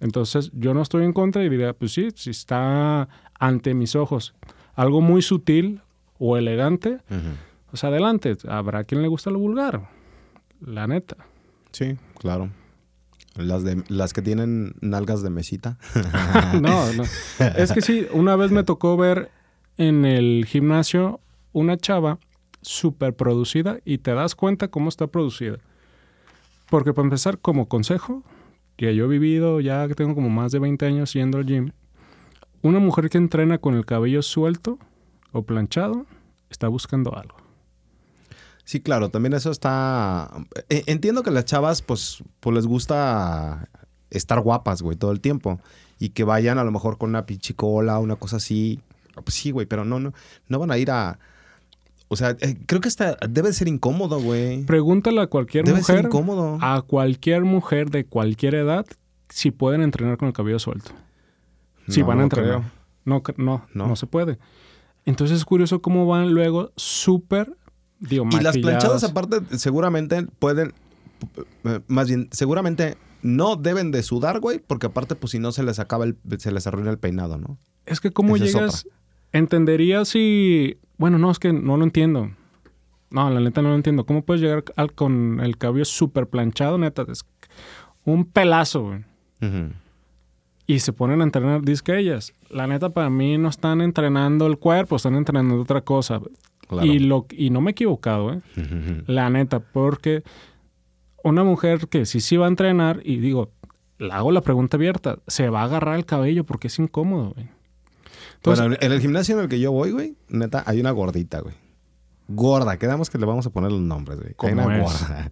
Entonces 0.00 0.50
yo 0.54 0.72
no 0.72 0.80
estoy 0.80 1.04
en 1.04 1.12
contra 1.12 1.44
y 1.44 1.50
diría, 1.50 1.74
pues 1.74 1.92
sí, 1.92 2.08
si 2.14 2.30
está 2.30 3.10
ante 3.38 3.74
mis 3.74 3.94
ojos 3.94 4.34
algo 4.74 5.02
muy 5.02 5.20
sutil 5.20 5.82
o 6.18 6.38
elegante, 6.38 6.94
Ujú. 7.10 7.28
pues 7.70 7.84
adelante. 7.84 8.38
Habrá 8.48 8.84
quien 8.84 9.02
le 9.02 9.08
gusta 9.08 9.30
lo 9.30 9.38
vulgar. 9.38 9.86
La 10.62 10.86
neta. 10.86 11.18
Sí, 11.72 11.98
claro. 12.18 12.48
Las, 13.36 13.64
de, 13.64 13.84
las 13.88 14.14
que 14.14 14.22
tienen 14.22 14.76
nalgas 14.80 15.22
de 15.22 15.28
mesita. 15.28 15.76
no, 16.58 16.90
no. 16.94 17.02
Es 17.58 17.72
que 17.72 17.82
sí, 17.82 18.06
una 18.14 18.34
vez 18.34 18.50
me 18.50 18.64
tocó 18.64 18.96
ver 18.96 19.30
en 19.76 20.06
el 20.06 20.46
gimnasio 20.46 21.20
una 21.52 21.76
chava 21.76 22.18
súper 22.62 23.14
producida 23.14 23.80
y 23.84 23.98
te 23.98 24.14
das 24.14 24.34
cuenta 24.34 24.68
cómo 24.68 24.88
está 24.88 25.06
producida. 25.06 25.58
Porque 26.70 26.92
para 26.94 27.04
empezar, 27.06 27.38
como 27.38 27.68
consejo, 27.68 28.22
que 28.76 28.94
yo 28.96 29.04
he 29.04 29.08
vivido 29.08 29.60
ya 29.60 29.86
que 29.88 29.94
tengo 29.94 30.14
como 30.14 30.30
más 30.30 30.52
de 30.52 30.58
20 30.58 30.86
años 30.86 31.12
yendo 31.12 31.38
al 31.38 31.46
gym, 31.46 31.72
una 32.62 32.78
mujer 32.78 33.10
que 33.10 33.18
entrena 33.18 33.58
con 33.58 33.74
el 33.74 33.84
cabello 33.84 34.22
suelto 34.22 34.78
o 35.32 35.42
planchado 35.42 36.06
está 36.48 36.68
buscando 36.68 37.14
algo. 37.16 37.36
Sí, 38.64 38.80
claro, 38.80 39.08
también 39.10 39.32
eso 39.34 39.50
está... 39.50 40.30
e- 40.68 40.84
Entiendo 40.86 41.22
que 41.22 41.30
las 41.30 41.44
chavas, 41.44 41.82
pues, 41.82 42.22
pues 42.40 42.54
les 42.54 42.66
gusta 42.66 43.68
estar 44.10 44.40
guapas, 44.40 44.82
güey, 44.82 44.96
todo 44.96 45.10
el 45.12 45.20
tiempo. 45.20 45.60
Y 45.98 46.10
que 46.10 46.24
vayan 46.24 46.58
a 46.58 46.64
lo 46.64 46.70
mejor 46.70 46.96
con 46.96 47.10
una 47.10 47.26
pichicola, 47.26 47.98
una 47.98 48.16
cosa 48.16 48.36
así. 48.36 48.80
Pues 49.14 49.34
sí, 49.34 49.50
güey, 49.50 49.66
pero 49.66 49.84
no, 49.84 49.98
no, 50.00 50.12
no 50.48 50.58
van 50.58 50.70
a 50.70 50.78
ir 50.78 50.90
a... 50.90 51.18
O 52.12 52.16
sea, 52.16 52.36
eh, 52.40 52.58
creo 52.66 52.80
que 52.82 52.88
hasta 52.88 53.16
debe 53.26 53.52
ser 53.54 53.68
incómodo, 53.68 54.20
güey. 54.20 54.64
Pregúntale 54.64 55.20
a 55.22 55.26
cualquier 55.28 55.64
Debe 55.64 55.82
ser 55.82 55.96
mujer, 55.96 56.06
incómodo. 56.10 56.58
a 56.60 56.82
cualquier 56.82 57.42
mujer 57.44 57.88
de 57.90 58.04
cualquier 58.04 58.54
edad, 58.54 58.84
si 59.30 59.50
pueden 59.50 59.80
entrenar 59.80 60.18
con 60.18 60.28
el 60.28 60.34
cabello 60.34 60.58
suelto. 60.58 60.90
Si 61.88 62.00
No, 62.00 62.06
van 62.06 62.20
a 62.20 62.22
entrenar. 62.24 62.62
No, 63.06 63.22
no, 63.38 63.66
No. 63.72 63.86
no, 63.88 63.96
se 63.96 64.06
puede. 64.06 64.38
Entonces 65.06 65.38
es 65.38 65.44
curioso 65.46 65.80
cómo 65.80 66.06
van 66.06 66.34
luego 66.34 66.70
súper, 66.76 67.56
digo, 67.98 68.26
Y 68.30 68.40
las 68.42 68.58
planchadas 68.58 69.02
aparte 69.04 69.40
seguramente 69.56 70.26
pueden, 70.38 70.74
eh, 71.64 71.80
más 71.88 72.08
bien, 72.08 72.28
seguramente 72.30 72.98
no 73.22 73.56
deben 73.56 73.90
de 73.90 74.02
sudar, 74.02 74.38
güey, 74.38 74.58
porque 74.58 74.86
aparte 74.86 75.14
pues 75.14 75.30
si 75.30 75.38
no 75.38 75.50
se 75.50 75.62
les 75.62 75.78
acaba 75.78 76.04
el, 76.04 76.18
se 76.38 76.52
les 76.52 76.66
arruina 76.66 76.90
el 76.90 76.98
peinado, 76.98 77.38
¿no? 77.38 77.56
Es 77.86 78.00
que 78.00 78.10
cómo 78.10 78.36
Esa 78.36 78.44
llegas, 78.44 78.86
entendería 79.32 80.04
si, 80.04 80.76
bueno, 81.02 81.18
no, 81.18 81.32
es 81.32 81.40
que 81.40 81.52
no 81.52 81.76
lo 81.76 81.82
entiendo. 81.82 82.30
No, 83.10 83.28
la 83.28 83.40
neta 83.40 83.60
no 83.60 83.70
lo 83.70 83.74
entiendo. 83.74 84.06
¿Cómo 84.06 84.22
puedes 84.22 84.40
llegar 84.40 84.62
al, 84.76 84.92
con 84.92 85.40
el 85.40 85.58
cabello 85.58 85.84
súper 85.84 86.28
planchado, 86.28 86.78
neta? 86.78 87.04
Es 87.08 87.26
un 88.04 88.24
pelazo, 88.24 88.82
güey. 88.82 89.00
Y 90.68 90.78
se 90.78 90.92
ponen 90.92 91.20
a 91.20 91.24
entrenar, 91.24 91.62
dice 91.62 91.82
que 91.82 91.98
ellas. 91.98 92.32
La 92.50 92.68
neta, 92.68 92.90
para 92.90 93.10
mí 93.10 93.36
no 93.36 93.48
están 93.48 93.80
entrenando 93.80 94.46
el 94.46 94.58
cuerpo, 94.58 94.94
están 94.94 95.16
entrenando 95.16 95.60
otra 95.60 95.80
cosa. 95.80 96.20
Claro. 96.68 96.86
Y, 96.86 97.00
lo, 97.00 97.26
y 97.32 97.50
no 97.50 97.60
me 97.60 97.70
he 97.70 97.72
equivocado, 97.72 98.34
¿eh? 98.34 98.40
La 99.08 99.28
neta, 99.28 99.58
porque 99.58 100.22
una 101.24 101.42
mujer 101.42 101.88
que 101.88 102.06
sí 102.06 102.20
sí 102.20 102.36
va 102.36 102.46
a 102.46 102.48
entrenar, 102.48 103.00
y 103.02 103.16
digo, 103.16 103.50
le 103.98 104.12
hago 104.12 104.30
la 104.30 104.42
pregunta 104.42 104.76
abierta, 104.76 105.18
se 105.26 105.48
va 105.48 105.62
a 105.62 105.64
agarrar 105.64 105.96
el 105.96 106.06
cabello 106.06 106.44
porque 106.44 106.68
es 106.68 106.78
incómodo, 106.78 107.32
güey. 107.34 107.48
Entonces, 108.42 108.64
bueno, 108.66 108.76
en 108.80 108.92
el 108.92 109.00
gimnasio 109.00 109.36
en 109.36 109.42
el 109.44 109.48
que 109.48 109.60
yo 109.60 109.70
voy, 109.72 109.92
güey, 109.92 110.16
neta, 110.28 110.64
hay 110.66 110.80
una 110.80 110.90
gordita, 110.90 111.40
güey. 111.40 111.54
Gorda, 112.28 112.76
quedamos 112.78 113.08
que 113.10 113.18
le 113.18 113.26
vamos 113.26 113.46
a 113.46 113.50
poner 113.50 113.70
los 113.70 113.80
nombres, 113.80 114.18
güey. 114.18 114.30
Hay 114.30 114.34
¿Cómo 114.36 114.64
una 114.66 114.78
es? 114.78 114.82
gorda. 114.82 115.30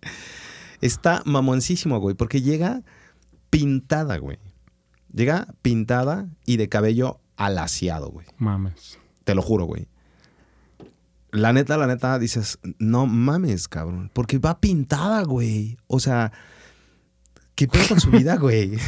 Está 0.80 1.22
mamoncísimo, 1.26 1.98
güey, 1.98 2.14
porque 2.14 2.40
llega 2.42 2.82
pintada, 3.50 4.16
güey. 4.18 4.38
Llega 5.12 5.48
pintada 5.62 6.28
y 6.46 6.56
de 6.56 6.68
cabello 6.68 7.20
alaciado, 7.36 8.10
güey. 8.10 8.26
mames. 8.38 8.98
Te 9.24 9.34
lo 9.34 9.42
juro, 9.42 9.64
güey. 9.64 9.88
La 11.32 11.52
neta, 11.52 11.76
la 11.76 11.86
neta, 11.86 12.18
dices, 12.18 12.58
no 12.78 13.06
mames, 13.06 13.68
cabrón. 13.68 14.10
Porque 14.12 14.38
va 14.38 14.60
pintada, 14.60 15.22
güey. 15.22 15.78
O 15.86 16.00
sea, 16.00 16.32
¿qué 17.54 17.68
pedo 17.68 17.86
con 17.88 18.00
su 18.00 18.10
vida, 18.10 18.36
güey? 18.36 18.78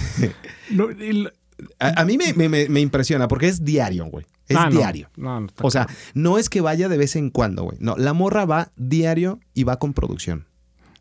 No, 0.70 0.88
la- 0.90 1.32
A, 1.78 2.00
a 2.00 2.04
mí 2.04 2.16
me, 2.18 2.48
me- 2.68 2.80
impresiona 2.80 3.28
porque 3.28 3.48
es 3.48 3.64
diario, 3.64 4.06
güey. 4.06 4.24
Es 4.48 4.56
Ah, 4.56 4.68
diario. 4.70 5.08
No, 5.16 5.46
O 5.62 5.70
sea, 5.70 5.86
no 6.14 6.36
es 6.38 6.48
que 6.50 6.60
vaya 6.60 6.88
de 6.88 6.98
vez 6.98 7.16
en 7.16 7.30
cuando, 7.30 7.64
güey. 7.64 7.78
No, 7.80 7.96
la 7.96 8.12
morra 8.12 8.44
va 8.44 8.70
diario 8.76 9.38
y 9.54 9.64
va 9.64 9.78
con 9.78 9.92
producción. 9.94 10.46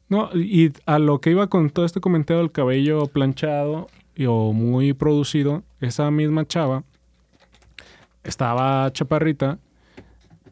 No, 0.10 0.30
y 0.36 0.72
a 0.86 1.00
lo 1.00 1.20
que 1.22 1.32
iba 1.32 1.48
con 1.48 1.70
todo 1.70 1.86
este 1.86 2.02
comentario 2.02 2.42
del 2.42 2.52
cabello 2.52 3.08
planchado 3.08 3.88
y- 4.16 4.26
o 4.26 4.54
muy 4.54 4.94
producido, 4.94 5.64
esa 5.80 6.12
misma 6.12 6.46
chava 6.48 6.84
estaba 8.24 8.92
chaparrita, 8.92 9.58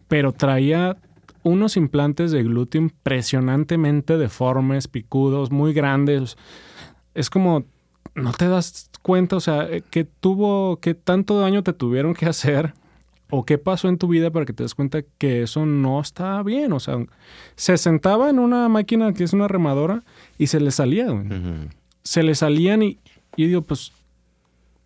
pero 0.07 0.31
traía 0.31 0.97
unos 1.43 1.77
implantes 1.77 2.31
de 2.31 2.43
glúteo 2.43 2.81
impresionantemente 2.81 4.17
deformes, 4.17 4.87
picudos, 4.87 5.51
muy 5.51 5.73
grandes. 5.73 6.35
Es 7.13 7.29
como, 7.29 7.65
no 8.15 8.33
te 8.33 8.47
das 8.47 8.88
cuenta, 9.01 9.35
o 9.35 9.39
sea, 9.39 9.63
eh, 9.69 9.81
que 9.89 10.03
tuvo, 10.05 10.77
que 10.77 10.93
tanto 10.93 11.39
daño 11.39 11.63
te 11.63 11.73
tuvieron 11.73 12.13
que 12.13 12.25
hacer 12.25 12.73
o 13.29 13.45
qué 13.45 13.57
pasó 13.57 13.87
en 13.89 13.97
tu 13.97 14.07
vida 14.07 14.31
para 14.31 14.45
que 14.45 14.53
te 14.53 14.63
des 14.63 14.73
cuenta 14.75 15.01
que 15.17 15.43
eso 15.43 15.65
no 15.65 16.01
está 16.01 16.41
bien. 16.43 16.73
O 16.73 16.79
sea, 16.79 16.97
se 17.55 17.77
sentaba 17.77 18.29
en 18.29 18.39
una 18.39 18.67
máquina 18.69 19.13
que 19.13 19.23
es 19.23 19.33
una 19.33 19.47
remadora 19.47 20.03
y 20.37 20.47
se 20.47 20.59
le 20.59 20.71
salía, 20.71 21.09
güey. 21.09 21.27
Se 22.03 22.23
le 22.23 22.33
salían 22.35 22.81
y, 22.81 22.97
y 23.35 23.47
digo, 23.47 23.61
pues, 23.61 23.91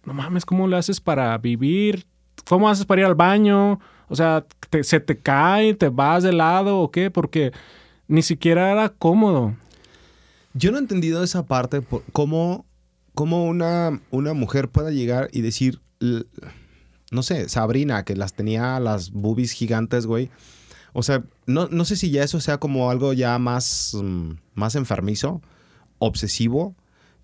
no 0.06 0.14
mames, 0.14 0.46
¿cómo 0.46 0.68
le 0.68 0.76
haces 0.76 1.00
para 1.00 1.38
vivir? 1.38 2.06
¿Cómo 2.46 2.68
haces 2.70 2.86
para 2.86 3.02
ir 3.02 3.08
al 3.08 3.16
baño? 3.16 3.80
O 4.10 4.16
sea, 4.16 4.46
te- 4.70 4.84
se 4.84 5.00
te 5.00 5.18
cae, 5.18 5.74
te 5.74 5.88
vas 5.90 6.24
de 6.24 6.34
lado 6.34 6.80
o 6.80 6.92
qué? 6.92 7.10
Porque 7.10 7.54
ni 8.10 8.22
siquiera 8.22 8.72
era 8.72 8.90
cómodo. 8.90 9.56
Yo 10.54 10.72
no 10.72 10.78
he 10.78 10.82
entendido 10.82 11.24
esa 11.24 11.46
parte, 11.46 11.82
por- 11.82 12.04
cómo, 12.12 12.66
cómo 13.14 13.46
una, 13.46 14.02
una 14.12 14.34
mujer 14.34 14.70
pueda 14.70 14.92
llegar 14.92 15.30
y 15.32 15.42
decir, 15.42 15.82
no 17.12 17.24
sé, 17.24 17.48
Sabrina, 17.50 18.04
que 18.06 18.16
las 18.16 18.34
tenía 18.34 18.80
las 18.80 19.12
boobies 19.12 19.52
gigantes, 19.52 20.06
güey. 20.06 20.30
O 20.94 21.04
sea, 21.04 21.24
no, 21.48 21.68
no 21.70 21.86
sé 21.86 21.96
si 21.96 22.12
ya 22.12 22.24
eso 22.24 22.40
sea 22.40 22.58
como 22.60 22.90
algo 22.92 23.14
ya 23.14 23.38
más, 23.40 23.96
mm, 24.00 24.32
más 24.54 24.76
enfermizo, 24.76 25.42
obsesivo, 26.00 26.76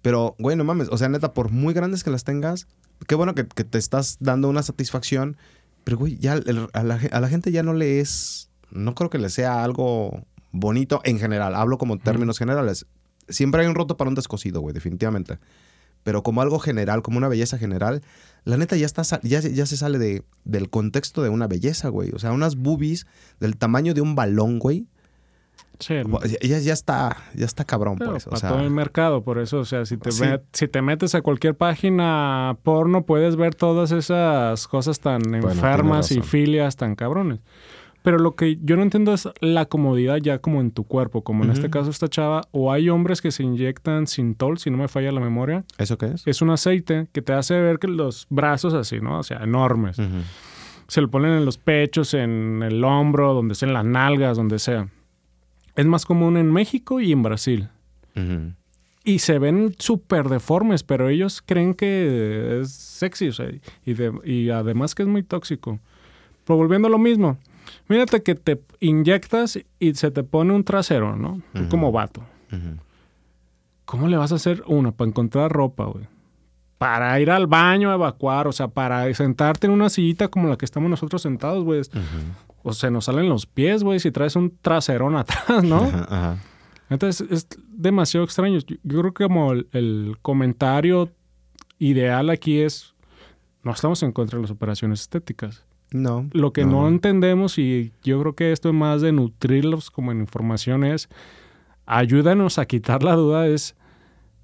pero, 0.01 0.35
güey, 0.39 0.55
no 0.55 0.63
mames, 0.63 0.87
o 0.91 0.97
sea, 0.97 1.09
neta, 1.09 1.33
por 1.33 1.51
muy 1.51 1.73
grandes 1.73 2.03
que 2.03 2.09
las 2.09 2.23
tengas, 2.23 2.67
qué 3.07 3.15
bueno 3.15 3.35
que, 3.35 3.45
que 3.47 3.63
te 3.63 3.77
estás 3.77 4.17
dando 4.19 4.47
una 4.49 4.63
satisfacción, 4.63 5.37
pero, 5.83 5.97
güey, 5.97 6.17
ya 6.17 6.33
el- 6.33 6.67
a, 6.73 6.83
la, 6.83 6.99
a 7.11 7.19
la 7.19 7.29
gente 7.29 7.51
ya 7.51 7.63
no 7.63 7.73
le 7.73 7.99
es, 7.99 8.49
no 8.71 8.95
creo 8.95 9.09
que 9.09 9.17
le 9.17 9.29
sea 9.29 9.63
algo 9.63 10.25
bonito 10.51 11.01
en 11.03 11.19
general, 11.19 11.53
hablo 11.55 11.77
como 11.77 11.93
en 11.93 11.99
términos 11.99 12.39
generales. 12.39 12.85
Siempre 13.27 13.61
hay 13.61 13.67
un 13.67 13.75
roto 13.75 13.97
para 13.97 14.09
un 14.09 14.15
descosido, 14.15 14.61
güey, 14.61 14.73
definitivamente. 14.73 15.37
Pero 16.03 16.23
como 16.23 16.41
algo 16.41 16.59
general, 16.59 17.01
como 17.01 17.17
una 17.17 17.27
belleza 17.27 17.57
general, 17.57 18.01
la 18.45 18.57
neta 18.57 18.75
ya 18.77 18.85
está 18.85 19.03
ya, 19.21 19.41
se- 19.41 19.53
ya 19.53 19.65
se 19.65 19.77
sale 19.77 19.97
de, 19.99 20.23
del 20.45 20.69
contexto 20.69 21.21
de 21.21 21.29
una 21.29 21.47
belleza, 21.47 21.89
güey. 21.89 22.11
O 22.13 22.19
sea, 22.19 22.31
unas 22.31 22.55
boobies 22.55 23.05
del 23.39 23.57
tamaño 23.57 23.93
de 23.93 24.01
un 24.01 24.15
balón, 24.15 24.59
güey. 24.59 24.87
Sí, 25.79 25.93
Ya, 26.41 26.59
ya, 26.59 26.73
está, 26.73 27.15
ya 27.35 27.45
está 27.45 27.63
cabrón, 27.63 27.95
Pero 27.97 28.11
pues. 28.11 28.27
O 28.27 28.31
para 28.31 28.39
sea, 28.41 28.49
todo 28.49 28.59
el 28.61 28.69
mercado, 28.69 29.23
por 29.23 29.39
eso, 29.39 29.59
o 29.59 29.65
sea, 29.65 29.85
si 29.85 29.95
te, 29.95 30.11
Sí. 30.11 30.23
met- 30.23 30.43
si 30.51 30.67
te 30.67 30.81
metes 30.81 31.15
a 31.15 31.21
cualquier 31.21 31.55
página 31.55 32.57
porno, 32.63 33.05
puedes 33.05 33.37
ver 33.37 33.55
todas 33.55 33.91
esas 33.93 34.67
cosas 34.67 34.99
tan 34.99 35.21
enfermas 35.35 36.11
y 36.11 36.21
filias 36.21 36.75
tan 36.75 36.95
cabrones. 36.95 37.39
Pero 38.09 38.17
lo 38.23 38.33
que 38.35 38.57
yo 38.63 38.75
no 38.75 38.81
entiendo 38.81 39.13
es 39.13 39.29
la 39.39 39.65
comodidad 39.67 40.17
ya 40.17 40.39
como 40.39 40.61
en 40.61 40.71
tu 40.71 40.83
cuerpo, 40.83 41.23
como 41.23 41.43
en 41.43 41.51
este 41.51 41.65
Ujú. 41.67 41.69
caso 41.71 41.89
esta 41.91 42.07
chava, 42.07 42.41
o 42.49 42.71
hay 42.73 42.89
hombres 42.89 43.21
que 43.21 43.29
se 43.29 43.43
inyectan 43.43 44.07
Sintol, 44.07 44.57
si 44.57 44.71
no 44.71 44.77
me 44.77 44.87
falla 44.87 45.11
la 45.11 45.19
memoria. 45.19 45.63
¿Eso 45.77 45.99
qué 45.99 46.07
es? 46.07 46.25
Es 46.25 46.41
un 46.41 46.49
aceite 46.49 47.05
que 47.11 47.21
te 47.21 47.33
hace 47.33 47.53
ver 47.61 47.77
que 47.77 47.87
los 47.87 48.25
brazos 48.31 48.73
así, 48.73 48.99
¿no? 48.99 49.19
O 49.19 49.21
sea, 49.21 49.43
enormes. 49.43 49.99
Ujú. 49.99 50.07
Se 50.87 51.01
lo 51.01 51.11
ponen 51.11 51.33
en 51.33 51.45
los 51.45 51.59
pechos, 51.59 52.15
en 52.15 52.63
el 52.63 52.83
hombro, 52.83 53.35
donde 53.35 53.53
sea, 53.53 53.67
en 53.67 53.73
las 53.75 53.85
nalgas, 53.85 54.37
donde 54.37 54.57
sea. 54.57 54.87
Es 55.75 55.85
más 55.85 56.03
común 56.03 56.35
en 56.37 56.51
México 56.51 56.99
y 57.01 57.11
en 57.11 57.21
Brasil. 57.21 57.69
Ujú. 58.15 58.53
Y 59.03 59.19
se 59.19 59.37
ven 59.37 59.75
súper 59.77 60.29
deformes, 60.29 60.81
pero 60.81 61.09
ellos 61.09 61.43
creen 61.45 61.75
que 61.75 62.61
es 62.61 62.71
sexy, 62.71 63.27
o 63.27 63.33
sea, 63.33 63.51
y, 63.85 63.93
de- 63.93 64.19
y 64.25 64.49
además 64.49 64.95
que 64.95 65.03
es 65.03 65.07
muy 65.07 65.21
tóxico. 65.21 65.77
Pero 66.45 66.57
volviendo 66.57 66.87
a 66.87 66.91
lo 66.91 66.97
mismo, 66.97 67.37
mírate 67.87 68.23
que 68.23 68.35
te 68.35 68.61
inyectas 68.79 69.59
y 69.79 69.93
se 69.95 70.11
te 70.11 70.23
pone 70.23 70.53
un 70.53 70.63
trasero, 70.63 71.15
¿no? 71.15 71.41
Tú 71.53 71.67
como 71.69 71.91
vato. 71.91 72.23
¿Cómo 73.85 74.07
le 74.07 74.17
vas 74.17 74.31
a 74.31 74.35
hacer 74.35 74.63
una 74.67 74.91
para 74.91 75.09
encontrar 75.09 75.51
ropa, 75.51 75.85
güey? 75.85 76.05
Para 76.77 77.19
ir 77.19 77.31
al 77.31 77.47
baño 77.47 77.91
a 77.91 77.95
evacuar, 77.95 78.47
o 78.47 78.51
sea, 78.51 78.67
para 78.67 79.13
sentarte 79.13 79.67
en 79.67 79.73
una 79.73 79.89
sillita 79.89 80.27
como 80.27 80.47
la 80.47 80.57
que 80.57 80.65
estamos 80.65 80.89
nosotros 80.89 81.21
sentados, 81.21 81.63
güey. 81.63 81.81
O 82.63 82.73
se 82.73 82.91
nos 82.91 83.05
salen 83.05 83.27
los 83.27 83.45
pies, 83.45 83.83
güey, 83.83 83.99
si 83.99 84.11
traes 84.11 84.35
un 84.35 84.57
traserón 84.61 85.15
atrás, 85.17 85.63
¿no? 85.63 85.89
Entonces 86.89 87.27
es 87.29 87.47
demasiado 87.67 88.23
extraño. 88.23 88.59
Yo, 88.59 88.75
yo 88.83 88.99
creo 88.99 89.13
que 89.13 89.23
como 89.23 89.53
el, 89.53 89.67
el 89.73 90.17
comentario 90.21 91.09
ideal 91.79 92.29
aquí 92.29 92.59
es, 92.59 92.93
no 93.63 93.71
estamos 93.71 94.03
en 94.03 94.11
contra 94.11 94.37
de 94.37 94.43
las 94.43 94.51
operaciones 94.51 95.01
estéticas. 95.01 95.65
No. 95.91 96.29
Lo 96.33 96.53
que 96.53 96.65
no, 96.65 96.87
entendemos 96.87 97.57
y 97.57 97.91
yo 98.03 98.19
creo 98.21 98.35
que 98.35 98.51
esto 98.51 98.69
es 98.69 98.75
más 98.75 99.01
de 99.01 99.11
nutrirlos 99.11 99.89
como 99.91 100.11
en 100.11 100.19
información 100.19 100.83
es, 100.83 101.09
ayúdanos 101.85 102.59
a 102.59 102.65
quitar 102.65 103.03
la 103.03 103.15
duda 103.15 103.47
es, 103.47 103.75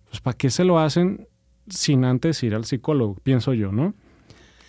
pues 0.10 0.22
¿para 0.22 0.36
qué 0.38 0.50
se 0.50 0.64
lo 0.64 0.80
hacen 0.80 1.28
sin 1.70 2.06
antes 2.06 2.42
ir 2.44 2.56
al 2.56 2.66
psicólogo? 2.66 3.16
Pienso 3.24 3.54
yo, 3.54 3.72
¿no? 3.72 3.94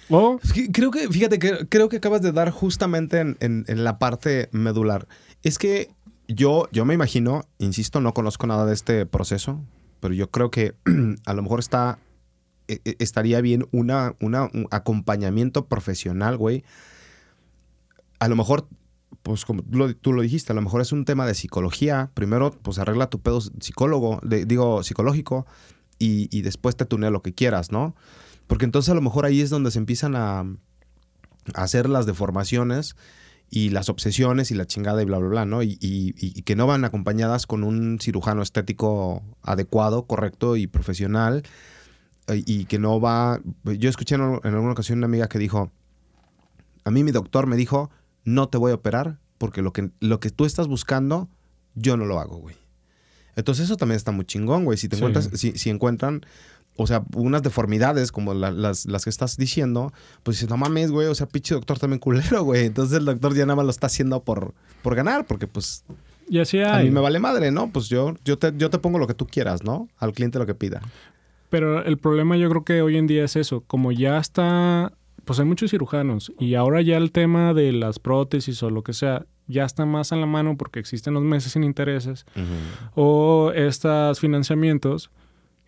O 0.08 0.38
Creo 0.72 0.90
que, 0.90 1.08
fíjate, 1.08 1.38
que, 1.38 1.66
creo 1.68 1.88
que 1.88 1.96
acabas 1.96 2.22
de 2.22 2.32
dar 2.32 2.50
justamente 2.50 3.18
en, 3.20 3.36
en- 3.40 3.64
en 3.66 3.82
la 3.84 3.98
parte 3.98 4.48
medular. 4.52 5.08
Es 5.42 5.58
que 5.58 5.88
yo, 6.28 6.68
yo 6.72 6.84
me 6.84 6.94
imagino, 6.94 7.42
insisto, 7.58 8.00
no 8.00 8.14
conozco 8.14 8.46
nada 8.46 8.66
de 8.66 8.74
este 8.74 9.04
proceso, 9.06 9.60
pero 10.00 10.14
yo 10.14 10.30
creo 10.30 10.50
que 10.50 10.74
a 11.26 11.34
lo 11.34 11.42
mejor 11.42 11.58
está, 11.58 11.98
estaría 12.68 13.40
bien 13.40 13.68
una, 13.72 14.14
un 14.20 14.66
acompañamiento 14.70 15.66
profesional, 15.66 16.36
güey. 16.36 16.64
A 18.18 18.28
lo 18.28 18.36
mejor, 18.36 18.68
pues 19.22 19.44
como 19.44 19.62
tú 19.62 20.12
lo, 20.12 20.22
dijiste, 20.22 20.52
a 20.52 20.54
lo 20.54 20.62
mejor 20.62 20.80
es 20.80 20.92
un 20.92 21.04
tema 21.04 21.26
de 21.26 21.34
psicología. 21.34 22.10
Primero, 22.14 22.50
pues 22.50 22.78
arregla 22.78 23.08
tu 23.08 23.20
pedo 23.20 23.40
psicólogo, 23.40 24.20
digo, 24.22 24.82
psicológico, 24.82 25.46
y, 25.98 26.42
después 26.42 26.76
te 26.76 26.84
tunea 26.84 27.10
lo 27.10 27.22
que 27.22 27.34
quieras, 27.34 27.72
¿no? 27.72 27.94
Porque 28.46 28.64
entonces 28.64 28.90
a 28.90 28.94
lo 28.94 29.00
mejor 29.00 29.24
ahí 29.24 29.40
es 29.40 29.50
donde 29.50 29.70
se 29.70 29.78
empiezan 29.78 30.14
a, 30.16 30.44
hacer 31.54 31.88
las 31.88 32.06
deformaciones 32.06 32.96
y 33.48 33.70
las 33.70 33.88
obsesiones 33.88 34.50
y 34.50 34.54
la 34.54 34.66
chingada 34.66 35.00
y 35.00 35.04
bla, 35.04 35.18
bla, 35.18 35.28
bla, 35.28 35.46
¿no? 35.46 35.62
Y 35.62 36.42
que 36.44 36.56
no 36.56 36.66
van 36.66 36.84
acompañadas 36.84 37.46
con 37.46 37.62
un 37.64 37.98
cirujano 38.00 38.42
estético 38.42 39.22
adecuado, 39.42 40.06
correcto 40.06 40.56
y 40.56 40.66
profesional. 40.66 41.44
Eh, 42.28 42.42
Y 42.46 42.64
que 42.66 42.78
no 42.78 43.00
va... 43.00 43.40
Yo 43.64 43.88
escuché 43.90 44.14
en, 44.16 44.22
en 44.42 44.54
alguna 44.54 44.72
ocasión 44.72 44.98
una 44.98 45.06
amiga 45.06 45.28
que 45.28 45.38
dijo, 45.38 45.70
a 46.84 46.90
mí 46.90 47.02
mi 47.04 47.10
doctor 47.12 47.46
me 47.46 47.56
dijo, 47.56 47.90
no 48.24 48.48
te 48.48 48.58
voy 48.58 48.72
a 48.72 48.76
operar 48.76 49.18
porque 49.38 49.62
lo 49.62 49.72
que, 49.72 49.90
lo 50.00 50.18
que 50.20 50.30
tú 50.30 50.44
estás 50.44 50.66
buscando, 50.68 51.28
yo 51.74 51.96
no 51.96 52.04
lo 52.06 52.18
hago, 52.20 52.38
güey. 52.38 52.56
Entonces 53.34 53.66
eso 53.66 53.76
también 53.76 53.96
está 53.96 54.12
muy 54.12 54.24
chingón, 54.24 54.64
güey. 54.64 54.78
Si 54.78 54.88
te 54.88 54.96
Sí. 54.96 55.00
encuentras, 55.00 55.30
si, 55.34 55.52
si 55.52 55.68
encuentran, 55.70 56.24
o 56.76 56.86
sea, 56.86 57.04
unas 57.14 57.42
deformidades 57.42 58.10
como 58.12 58.32
la- 58.34 58.50
las, 58.50 58.86
las 58.86 59.04
que 59.04 59.10
estás 59.10 59.36
diciendo, 59.36 59.92
pues 60.22 60.38
dices, 60.38 60.48
no 60.48 60.56
mames, 60.56 60.90
güey, 60.90 61.06
o 61.08 61.14
sea, 61.14 61.26
pinche 61.26 61.54
doctor 61.54 61.78
también 61.78 61.98
culero, 62.00 62.42
güey. 62.44 62.64
Entonces 62.66 62.98
el 62.98 63.04
doctor 63.04 63.34
ya 63.34 63.44
nada 63.44 63.56
más 63.56 63.64
lo 63.66 63.70
está 63.70 63.88
haciendo 63.88 64.22
por, 64.24 64.54
por 64.82 64.94
ganar, 64.94 65.26
porque 65.26 65.46
pues 65.46 65.84
y 66.28 66.38
así 66.40 66.58
a 66.60 66.76
hay. 66.76 66.86
mí 66.86 66.90
me 66.90 67.00
vale 67.00 67.18
madre, 67.20 67.50
¿no? 67.50 67.70
Pues 67.70 67.88
yo, 67.88 68.14
yo, 68.24 68.38
te, 68.38 68.52
yo 68.56 68.70
te 68.70 68.78
pongo 68.78 68.98
lo 68.98 69.06
que 69.06 69.14
tú 69.14 69.26
quieras, 69.26 69.62
¿no? 69.64 69.88
Al 69.98 70.12
cliente 70.12 70.38
lo 70.38 70.46
que 70.46 70.54
pida. 70.54 70.80
Pero 71.48 71.84
el 71.84 71.98
problema 71.98 72.36
yo 72.36 72.48
creo 72.50 72.64
que 72.64 72.82
hoy 72.82 72.96
en 72.96 73.06
día 73.06 73.24
es 73.24 73.36
eso, 73.36 73.62
como 73.66 73.92
ya 73.92 74.18
está, 74.18 74.92
pues 75.24 75.38
hay 75.38 75.46
muchos 75.46 75.70
cirujanos 75.70 76.32
y 76.38 76.54
ahora 76.54 76.82
ya 76.82 76.96
el 76.96 77.12
tema 77.12 77.54
de 77.54 77.72
las 77.72 77.98
prótesis 77.98 78.62
o 78.62 78.70
lo 78.70 78.82
que 78.82 78.92
sea, 78.92 79.26
ya 79.46 79.64
está 79.64 79.86
más 79.86 80.12
a 80.12 80.16
la 80.16 80.26
mano 80.26 80.56
porque 80.56 80.80
existen 80.80 81.14
los 81.14 81.22
meses 81.22 81.52
sin 81.52 81.64
intereses 81.64 82.26
o 82.94 83.52
estos 83.54 84.18
financiamientos, 84.18 85.10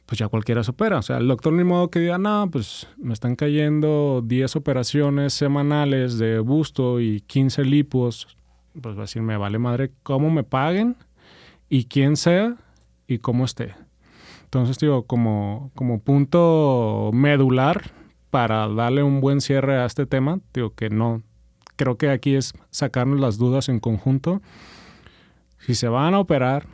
pues 0.07 0.19
ya 0.19 0.29
cualquiera 0.29 0.65
se 0.65 0.71
opera. 0.71 0.99
O 0.99 1.03
sea, 1.03 1.19
el 1.19 1.29
doctor 1.29 1.53
ni 1.53 1.65
modo 1.65 1.91
que 1.91 2.01
diga, 2.01 2.19
no, 2.19 2.49
pues 2.51 2.89
me 2.97 3.13
están 3.13 3.37
cayendo 3.37 4.23
10 4.25 4.57
operaciones 4.57 5.33
semanales 5.35 6.19
de 6.19 6.39
busto 6.41 6.99
y 6.99 7.21
15 7.21 7.65
lipos. 7.65 8.37
Pues 8.81 8.95
va 8.95 9.01
a 9.01 9.03
decir, 9.03 9.23
me 9.23 9.37
vale 9.37 9.59
madre 9.59 9.93
cómo 10.03 10.31
me 10.31 10.45
paguen 10.45 10.97
y 11.69 11.85
quién 11.85 12.17
sea 12.17 12.57
y 13.07 13.19
cómo 13.19 13.45
esté. 13.45 13.75
Entonces, 14.49 14.79
digo, 14.79 15.03
como, 15.03 15.71
como 15.75 15.99
punto 16.01 17.11
medular 17.13 17.91
para 18.31 18.67
darle 18.67 19.03
un 19.03 19.21
buen 19.21 19.43
cierre 19.43 19.77
a 19.77 19.85
este 19.85 20.07
tema, 20.07 20.41
digo 20.55 20.71
que 20.71 20.89
no, 20.89 21.21
creo 21.77 21.99
que 21.99 22.09
aquí 22.09 22.35
es 22.35 22.55
sacarnos 22.71 23.21
las 23.21 23.37
dudas 23.37 23.69
en 23.69 23.79
conjunto. 23.79 24.41
Si 25.59 25.75
se 25.75 25.89
van 25.89 26.15
a 26.15 26.19
operar, 26.21 26.65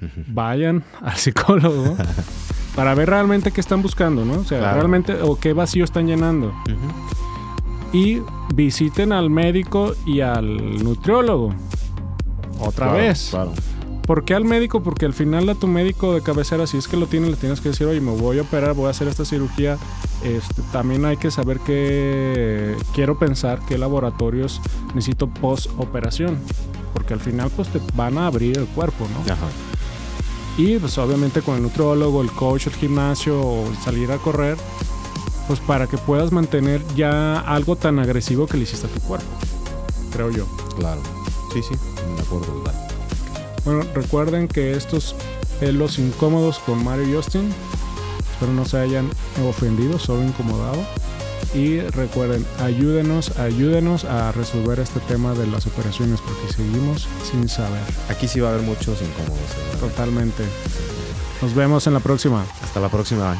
vayan 0.28 0.82
al 1.02 1.16
psicólogo 1.16 1.94
para 2.74 2.94
ver 2.94 3.10
realmente 3.10 3.50
qué 3.52 3.60
están 3.60 3.82
buscando, 3.82 4.24
¿no? 4.24 4.40
O 4.40 4.44
sea, 4.44 4.60
Claro. 4.60 4.76
realmente, 4.76 5.20
o 5.20 5.38
qué 5.38 5.52
vacío 5.52 5.84
están 5.84 6.06
llenando. 6.06 6.54
Y 7.92 8.22
visiten 8.54 9.12
al 9.12 9.28
médico 9.28 9.92
y 10.06 10.20
al 10.22 10.82
nutriólogo. 10.82 11.54
Otra 12.60 12.86
Claro, 12.86 12.92
vez. 12.98 13.28
Claro. 13.30 13.52
¿Por 14.08 14.24
qué 14.24 14.32
al 14.32 14.46
médico? 14.46 14.82
Porque 14.82 15.04
al 15.04 15.12
final 15.12 15.50
a 15.50 15.54
tu 15.54 15.66
médico 15.66 16.14
de 16.14 16.22
cabecera, 16.22 16.66
si 16.66 16.78
es 16.78 16.88
que 16.88 16.96
lo 16.96 17.08
tiene, 17.08 17.28
le 17.28 17.36
tienes 17.36 17.60
que 17.60 17.68
decir, 17.68 17.86
oye, 17.86 18.00
me 18.00 18.10
voy 18.10 18.38
a 18.38 18.42
operar, 18.42 18.72
voy 18.72 18.86
a 18.86 18.90
hacer 18.90 19.06
esta 19.06 19.26
cirugía. 19.26 19.76
Este, 20.24 20.62
también 20.72 21.04
hay 21.04 21.18
que 21.18 21.30
saber 21.30 21.60
que 21.60 22.74
quiero 22.94 23.18
pensar 23.18 23.60
qué 23.68 23.76
laboratorios 23.76 24.62
necesito 24.94 25.26
post 25.26 25.66
operación. 25.76 26.38
Porque 26.94 27.12
al 27.12 27.20
final 27.20 27.50
pues 27.54 27.68
te 27.68 27.82
van 27.96 28.16
a 28.16 28.28
abrir 28.28 28.56
el 28.56 28.64
cuerpo, 28.68 29.06
¿no? 29.12 29.30
Ajá. 29.30 29.46
Y 30.56 30.78
pues 30.78 30.96
obviamente 30.96 31.42
con 31.42 31.56
el 31.56 31.62
nutriólogo, 31.64 32.22
el 32.22 32.30
coach, 32.30 32.68
el 32.68 32.76
gimnasio 32.76 33.38
o 33.38 33.70
salir 33.84 34.10
a 34.10 34.16
correr, 34.16 34.56
pues 35.48 35.60
para 35.60 35.86
que 35.86 35.98
puedas 35.98 36.32
mantener 36.32 36.80
ya 36.96 37.40
algo 37.40 37.76
tan 37.76 37.98
agresivo 37.98 38.46
que 38.46 38.56
le 38.56 38.62
hiciste 38.62 38.86
a 38.86 38.90
tu 38.90 39.00
cuerpo, 39.00 39.28
creo 40.10 40.30
yo. 40.30 40.46
Claro. 40.78 41.02
Sí, 41.52 41.60
sí, 41.62 41.74
de 41.74 42.22
acuerdo. 42.22 42.46
total. 42.46 42.87
Bueno, 43.68 43.84
recuerden 43.92 44.48
que 44.48 44.72
estos 44.72 45.14
Los 45.60 45.98
Incómodos 45.98 46.58
con 46.58 46.82
Mario 46.82 47.06
y 47.06 47.12
Justin, 47.12 47.52
espero 48.32 48.50
no 48.54 48.64
se 48.64 48.78
hayan 48.78 49.10
ofendido, 49.46 49.98
solo 49.98 50.24
incomodado. 50.24 50.82
Y 51.52 51.80
recuerden, 51.80 52.46
ayúdenos, 52.60 53.36
ayúdenos 53.36 54.06
a 54.06 54.32
resolver 54.32 54.80
este 54.80 55.00
tema 55.00 55.34
de 55.34 55.46
las 55.48 55.66
operaciones 55.66 56.22
porque 56.22 56.50
seguimos 56.50 57.08
sin 57.30 57.46
saber. 57.46 57.82
Aquí 58.08 58.26
sí 58.26 58.40
va 58.40 58.48
a 58.48 58.52
haber 58.54 58.64
muchos 58.64 59.02
incómodos. 59.02 59.38
¿verdad? 59.54 59.80
Totalmente. 59.80 60.44
Nos 61.42 61.54
vemos 61.54 61.86
en 61.86 61.92
la 61.92 62.00
próxima. 62.00 62.46
Hasta 62.62 62.80
la 62.80 62.88
próxima. 62.88 63.36